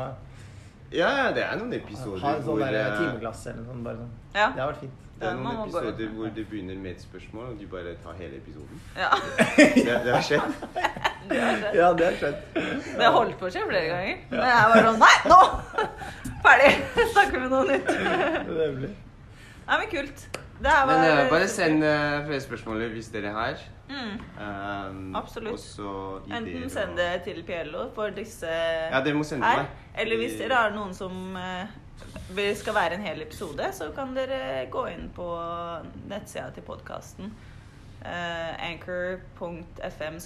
Ja, 0.95 1.11
det 1.35 1.43
er 1.45 1.59
noen 1.59 1.75
episoder 1.77 2.23
ha 2.23 2.33
en 2.37 2.47
sånn 2.47 2.63
der 2.63 2.79
eh, 2.79 2.95
timeglass 2.97 3.45
eller 3.51 3.61
noe 3.61 3.73
sånt. 3.73 3.85
Bare 3.85 4.01
sånn. 4.01 4.17
Ja. 4.33 4.49
Det 4.55 4.63
har 4.63 4.71
vært 4.73 4.83
fint. 4.87 5.05
Det 5.19 5.27
er 5.27 5.35
noen 5.35 5.57
episoder 5.65 6.11
hvor 6.15 6.29
det 6.35 6.45
begynner 6.47 6.77
med 6.79 6.95
et 6.95 7.01
spørsmål, 7.03 7.49
og 7.51 7.59
du 7.59 7.65
bare 7.67 7.93
tar 8.03 8.15
hele 8.21 8.39
episoden. 8.39 8.79
Ja. 8.95 9.09
Det, 9.59 9.97
det 10.05 10.13
har 10.15 10.23
skjedd. 10.23 10.53
Det 11.29 11.37
det. 11.37 11.71
Ja, 11.75 11.89
det 11.93 12.05
har 12.07 12.15
skjedd. 12.17 12.37
Det 12.55 13.03
har 13.03 13.11
holdt 13.13 13.35
på 13.37 13.45
å 13.45 13.51
skje 13.53 13.61
flere 13.67 13.89
ganger. 13.91 14.21
Men 14.31 14.47
jeg 14.49 14.69
var 14.71 14.87
sånn 14.87 15.03
Nei, 15.03 15.11
nå! 15.29 15.39
Ferdig! 16.45 16.71
Snakker 17.11 17.43
vi 17.43 17.49
noe 17.51 17.67
nytt. 17.67 17.91
Nemlig. 18.47 18.89
Nei, 19.67 19.75
men 19.75 19.91
kult. 19.91 20.23
Det 20.59 20.71
var 20.71 20.85
Men 20.87 21.25
uh, 21.25 21.29
bare 21.31 21.47
send 21.47 21.83
uh, 21.83 22.25
flere 22.27 22.41
spørsmål 22.43 22.81
hvis 22.91 23.07
dere 23.13 23.31
har. 23.31 23.61
Mm. 23.89 24.15
Um, 24.37 25.15
Absolutt. 25.15 25.79
Og 25.79 26.27
Enten 26.27 26.69
send 26.69 26.91
og- 26.91 26.97
det 26.97 27.23
til 27.23 27.43
Piello 27.47 27.89
for 27.95 28.09
disse 28.09 28.45
Ja, 28.91 28.99
dere 29.03 29.15
må 29.15 29.23
sende 29.23 29.45
her. 29.47 29.57
meg. 29.63 29.67
Eller 29.95 30.17
hvis 30.17 30.35
dere 30.37 30.53
har 30.55 30.75
noen 30.75 30.93
som 30.93 31.35
uh, 31.35 31.65
skal 32.55 32.75
være 32.75 32.93
en 32.99 33.05
hel 33.07 33.21
episode, 33.21 33.71
så 33.73 33.91
kan 33.95 34.11
dere 34.15 34.65
gå 34.71 34.85
inn 34.91 35.09
på 35.15 35.29
nettsida 36.09 36.49
til 36.53 36.63
podkasten. 36.67 37.31
Anchor.fm 38.59 40.19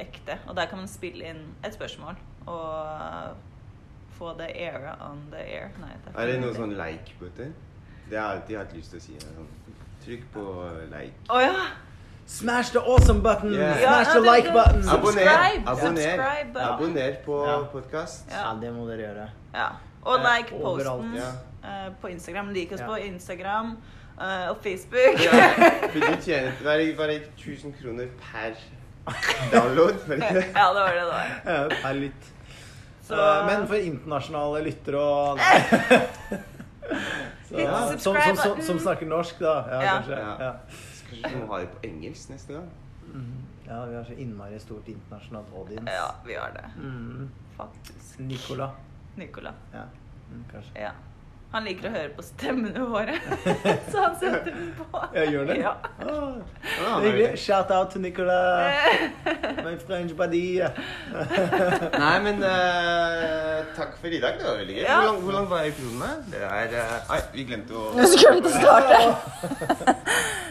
ekte. 0.00 0.38
Og 0.48 0.56
der 0.56 0.66
kan 0.66 0.78
man 0.78 0.88
spille 0.88 1.24
inn 1.24 1.42
et 1.64 1.74
spørsmål 1.74 2.16
og 2.46 3.36
få 4.16 4.32
det 4.38 4.52
aira 4.54 4.94
on 5.10 5.26
the 5.32 5.38
air. 5.40 5.68
Nei, 5.80 5.92
Er 6.16 6.26
det 6.26 6.40
noe 6.40 6.54
sånn 6.54 6.76
like 6.76 7.12
på 7.18 7.28
Det 7.36 7.52
har 8.18 8.32
jeg 8.32 8.40
alltid 8.40 8.56
hatt 8.58 8.72
lyst 8.74 8.90
til 8.90 8.98
å 8.98 9.02
si. 9.02 9.12
Sånn, 9.18 9.46
trykk 10.04 10.22
på 10.34 10.44
like. 10.90 11.12
Å 11.30 11.40
ja! 11.42 11.66
Smash 12.26 12.70
the 12.72 12.78
awesome 12.80 13.20
button! 13.22 13.52
Yeah. 13.52 13.76
Smash 13.76 14.06
Ja, 14.06 14.14
the 14.14 14.20
det- 14.20 14.32
like 14.36 14.52
button! 14.52 14.88
Abonner! 14.88 15.28
Abonner. 15.66 16.22
Abonner 16.72 17.16
på 17.24 17.46
Ja. 17.46 17.58
podkast. 17.72 18.30
Ja. 18.30 18.42
Ja, 18.44 18.54
det 18.60 18.72
må 18.72 18.86
dere 18.86 19.02
gjøre. 19.08 19.28
ja. 19.54 19.68
Og 20.02 20.18
Eh, 20.18 20.22
like 20.36 20.54
overalt. 20.54 21.02
posten 21.02 21.14
Ja. 21.14 21.86
uh, 21.88 21.92
på 22.00 22.08
Instagram. 22.08 22.48
Lik 22.54 22.72
oss 22.72 22.80
Ja. 22.80 22.86
på 22.86 22.96
Instagram 23.04 23.76
uh, 24.20 24.50
og 24.50 24.56
Facebook. 24.62 25.20
Ja, 25.20 25.30
for 25.92 25.98
du 26.00 26.16
tjener 26.22 26.52
bare, 26.64 26.94
bare 26.96 27.20
1000 27.36 27.74
kroner 27.82 28.06
per 28.32 28.54
download. 29.52 29.98
For 30.06 30.14
det 30.14 30.22
ja, 30.56 30.68
det 30.72 30.80
var 30.80 30.94
det 30.94 31.00
det 31.00 31.06
var. 31.12 31.26
Ja, 31.46 31.68
Per 31.82 31.92
lytt. 31.94 32.24
Så- 33.08 33.14
Eh, 33.14 33.46
Men 33.46 33.66
for 33.66 33.74
internasjonale 33.74 34.64
lyttere 34.64 34.98
og 34.98 35.38
Så, 37.50 37.56
Hit 37.56 38.00
som, 38.00 38.14
som, 38.16 38.36
som, 38.36 38.62
som 38.62 38.78
snakker 38.78 39.06
norsk, 39.06 39.38
da. 39.42 39.54
Ja, 39.70 39.82
Ja. 39.82 39.92
kanskje. 39.98 40.18
Ja. 40.18 40.36
Ja. 40.44 41.28
Du 41.28 41.36
må 41.40 41.46
ha 41.52 41.58
det 41.58 41.66
på 41.74 41.86
engelsk 41.88 42.30
neste 42.30 42.52
gang? 42.54 42.68
Mhm. 43.12 43.44
ja, 43.66 43.84
vi 43.86 43.94
har 43.96 44.04
så 44.04 44.12
innmari 44.12 44.58
stort 44.60 44.88
internasjonalt 44.88 45.46
audience. 45.54 45.92
Ja, 45.92 46.14
vi 46.26 46.34
har 46.34 46.50
det. 46.54 46.70
Mm. 46.82 47.30
Faktisk. 47.56 48.18
Nicola. 48.18 48.70
Nicola. 49.16 49.52
Ja, 49.72 49.82
mm, 50.32 50.44
kanskje. 50.52 50.80
Ja. 50.80 50.90
Han 51.50 51.64
liker 51.66 51.88
å 51.88 51.90
høre 51.90 52.10
på 52.14 52.22
stemmene 52.22 52.84
våre, 52.86 53.16
så 53.90 54.02
han 54.04 54.12
setter 54.20 54.52
den 54.54 54.68
på. 54.78 55.00
Jeg 55.16 55.32
gjør 55.34 55.48
det? 55.48 55.56
Ja. 55.58 55.72
Ah, 55.98 56.04
Ja, 56.06 56.90
det 57.02 57.08
er 57.08 57.08
hyggelig. 57.08 57.40
Shout 57.42 57.72
out 57.74 57.90
til 57.90 58.04
Nicola. 58.04 58.36
My 59.64 59.72
French 59.82 60.14
buddy. 60.14 60.44
Nei, 60.62 62.12
men 62.22 62.44
uh, 62.44 63.66
takk 63.74 63.96
for 63.98 64.14
i 64.14 64.20
dag. 64.22 64.38
Det 64.38 64.46
var 64.46 64.60
veldig 64.60 64.76
gøy. 64.76 64.84
Ja. 64.84 64.98
Hvor, 65.00 65.08
lang, 65.08 65.18
hvor 65.24 65.36
lang 65.38 65.48
var 65.50 65.66
episoden? 65.66 66.28
Det 66.30 66.42
er 66.46 66.76
Nei, 67.08 67.18
vi 67.34 67.46
glemte 67.48 67.74
å 67.80 67.86
Nå 67.98 68.06
skulle 68.12 68.36
vi 68.38 68.46
å 68.46 68.54
starte. 68.54 69.96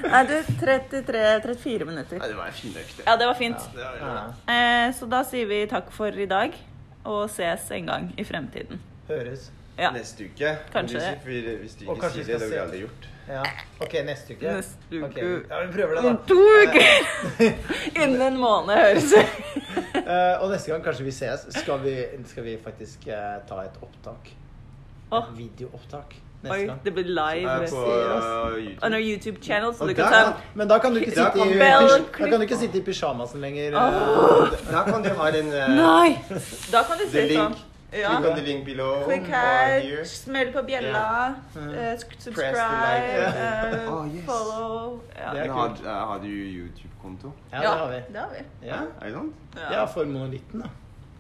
Nei, 0.09 0.21
du, 0.27 0.35
33-34 0.65 1.88
minutter. 1.88 2.19
Nei, 2.19 2.31
det 2.33 2.39
var 2.41 2.51
en 2.51 2.57
fin 2.59 2.75
økt. 2.81 2.99
Ja, 3.05 3.15
det 3.21 3.29
var 3.29 3.39
fint. 3.39 3.69
Det 3.75 3.85
var. 3.85 4.01
Ja. 4.03 4.25
Eh, 4.55 4.89
så 4.99 5.07
da 5.15 5.23
sier 5.27 5.47
vi 5.47 5.62
takk 5.71 5.93
for 5.95 6.12
i 6.12 6.28
dag, 6.30 6.59
og 7.07 7.24
ses 7.32 7.71
en 7.80 7.88
gang 7.93 8.11
i 8.19 8.28
fremtiden. 8.28 8.84
Høres. 9.07 9.47
Ja. 9.80 9.91
Neste 9.95 10.27
uke. 10.27 10.57
Kanskje 10.73 10.99
Hvis, 10.99 11.25
vi, 11.25 11.55
hvis 11.61 11.75
du 11.80 11.86
ikke 11.88 12.09
sier 12.11 12.25
det, 12.25 12.34
det 12.34 12.41
har 12.41 12.51
vi 12.51 12.61
aldri 12.65 12.84
gjort. 12.84 13.09
Ja. 13.30 13.43
Ok, 13.80 13.93
neste 14.05 14.36
uke. 14.36 14.53
Neste 14.57 14.77
uke. 14.91 15.07
uke. 15.07 15.27
Ja, 15.49 15.59
vi 15.65 15.73
prøver 15.73 15.95
det, 15.95 16.03
da. 16.03 16.09
Om 16.09 16.17
to 16.27 16.39
uker! 16.63 17.49
Innen 18.03 18.21
en 18.21 18.39
måned, 18.41 18.75
høres 18.75 19.11
det 19.13 19.25
uh, 20.09 20.36
og 20.41 20.49
neste 20.51 20.73
gang 20.73 20.84
kanskje 20.84 21.05
vi 21.05 21.13
ses, 21.13 21.45
skal 21.59 21.84
vi, 21.84 21.93
skal 22.27 22.47
vi 22.47 22.57
faktisk 22.63 23.05
uh, 23.07 23.38
ta 23.49 23.61
et 23.67 23.77
opptak. 23.86 24.34
Åh. 25.11 25.23
Et 25.23 25.38
videoopptak 25.38 26.17
neste 26.41 26.55
Oi, 26.55 26.65
gang. 26.65 26.84
det 26.84 26.93
blir 26.93 27.07
live. 27.13 27.53
Eh, 27.63 27.69
På 27.69 27.86
uh. 27.86 28.57
YouTube. 28.57 28.86
On 28.86 28.93
our 28.93 28.99
YouTube 28.99 29.38
channel, 29.41 29.73
så 29.75 29.86
du 29.86 29.93
kan 29.93 30.11
ta 30.13 30.34
men 30.53 30.67
da 30.67 30.77
kan 30.77 30.93
du 30.93 30.99
ikke 30.99 31.11
sitte 31.11 31.49
i, 31.49 31.57
da 31.59 32.27
kan 32.27 32.38
du 32.39 32.47
ikke 32.47 32.57
sitte 32.57 32.77
i 32.77 32.82
pysjamasen 32.82 33.41
lenger. 33.41 33.75
Oh. 33.75 34.47
Da 34.71 34.84
kan 34.91 35.03
du 35.03 35.09
ha 35.09 35.30
en 35.30 35.53
eh, 35.53 35.73
Nei! 35.75 36.17
Da 36.71 36.84
kan 36.84 36.97
du 36.97 37.09
se 37.11 37.27
sånn. 37.34 37.57
Ja. 37.91 38.09
Click 38.09 38.29
on 38.29 38.35
the 38.35 38.41
link 38.45 38.65
below 38.65 39.03
Click 39.05 39.23
her, 39.27 40.03
smell 40.05 40.51
på 40.53 40.61
bjella, 40.63 41.35
eh, 41.55 41.97
subscribe, 42.17 42.51
like. 42.51 43.15
eh, 43.17 43.93
Oh, 43.93 44.05
yes. 44.15 44.25
follow. 44.25 44.99
Ja. 45.17 45.33
Det 45.33 45.41
er 45.45 45.51
har, 45.51 45.69
eh, 45.85 46.07
har 46.07 46.19
du 46.19 46.27
YouTube-konto? 46.27 47.31
Ja, 47.51 47.59
det 47.61 47.67
har 47.67 47.87
vi. 47.89 48.01
Det 48.13 48.19
har 48.19 48.29
vi. 48.37 48.67
Ja, 48.67 48.81
I 49.07 49.11
don't? 49.11 49.33
ja 49.71 49.85
for 49.85 50.05
monolitten, 50.05 50.61
da. 50.61 50.69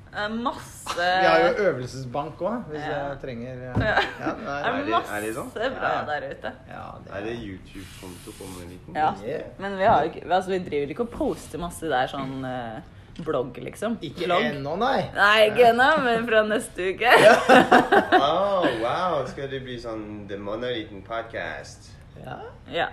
Uh, 0.09 0.35
Masse 0.43 0.95
Vi 0.97 1.25
har 1.27 1.39
jo 1.39 1.65
øvelsesbank 1.69 2.39
òg, 2.41 2.63
hvis 2.71 2.81
Ja. 2.81 2.97
jeg 3.09 3.17
trenger 3.21 3.53
Ja. 3.53 3.67
Ja, 3.69 3.75
Det 3.75 4.47
er 4.47 4.69
Er 4.73 4.77
det- 4.77 4.89
masse 4.89 5.13
er 5.17 5.21
det 5.21 5.35
sånn? 5.35 5.51
bra 5.53 5.89
Ja, 5.89 5.99
ja. 5.99 6.05
der 6.19 6.29
ute. 6.31 6.51
ja, 6.69 7.17
Er 7.17 7.23
det 7.23 7.35
YouTube-konto 7.43 8.31
på 8.31 8.43
Monoliten? 8.53 8.95
Ja. 8.95 9.13
Yeah. 9.25 9.41
Men 9.59 9.77
vi, 9.77 9.83
har 9.83 10.01
altså, 10.31 10.49
vi 10.49 10.57
driver 10.69 10.87
ikke 10.89 10.99
og 11.01 11.09
poster 11.11 11.57
masse 11.59 11.81
der 11.89 12.07
sånn 12.07 12.43
eh, 12.45 12.81
blogg, 13.25 13.57
liksom. 13.63 13.97
Ikke 14.05 14.25
Blogg. 14.27 14.43
ennå, 14.49 14.75
nei. 14.81 15.01
Nei, 15.15 15.49
ikke 15.49 15.67
ennå, 15.71 15.89
men 16.05 16.25
fra 16.29 16.43
neste 16.47 16.89
uke. 16.93 17.13
Oh, 18.19 18.65
wow. 18.81 19.21
Skal 19.29 19.47
det 19.51 19.61
bli 19.63 19.77
sånn 19.81 20.25
The 20.29 20.37
Monoliten 20.41 21.01
Podcast? 21.07 21.89
Ja. 22.19 22.39
Ja. 22.73 22.87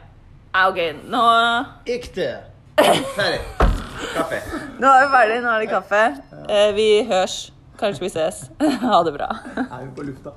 Ah, 0.54 0.68
ok, 0.70 0.78
nå, 1.10 1.22
Ekte. 1.96 2.28
Ferdig. 3.16 3.40
Kaffe. 4.14 4.40
nå 4.80 4.88
er 4.92 5.06
vi 5.06 5.12
ferdig. 5.16 5.38
Nå 5.44 5.52
er 5.54 5.64
det 5.64 5.70
kaffe. 5.72 6.02
Eh, 6.48 6.70
vi 6.76 6.88
hørs. 7.10 7.38
Kanskje 7.80 8.06
vi 8.06 8.12
ses. 8.16 8.44
Ha 8.86 9.02
det 9.04 9.16
bra. 9.18 9.30
Er 9.66 9.80
vi 9.86 9.94
på 9.98 10.10
lufta? 10.10 10.36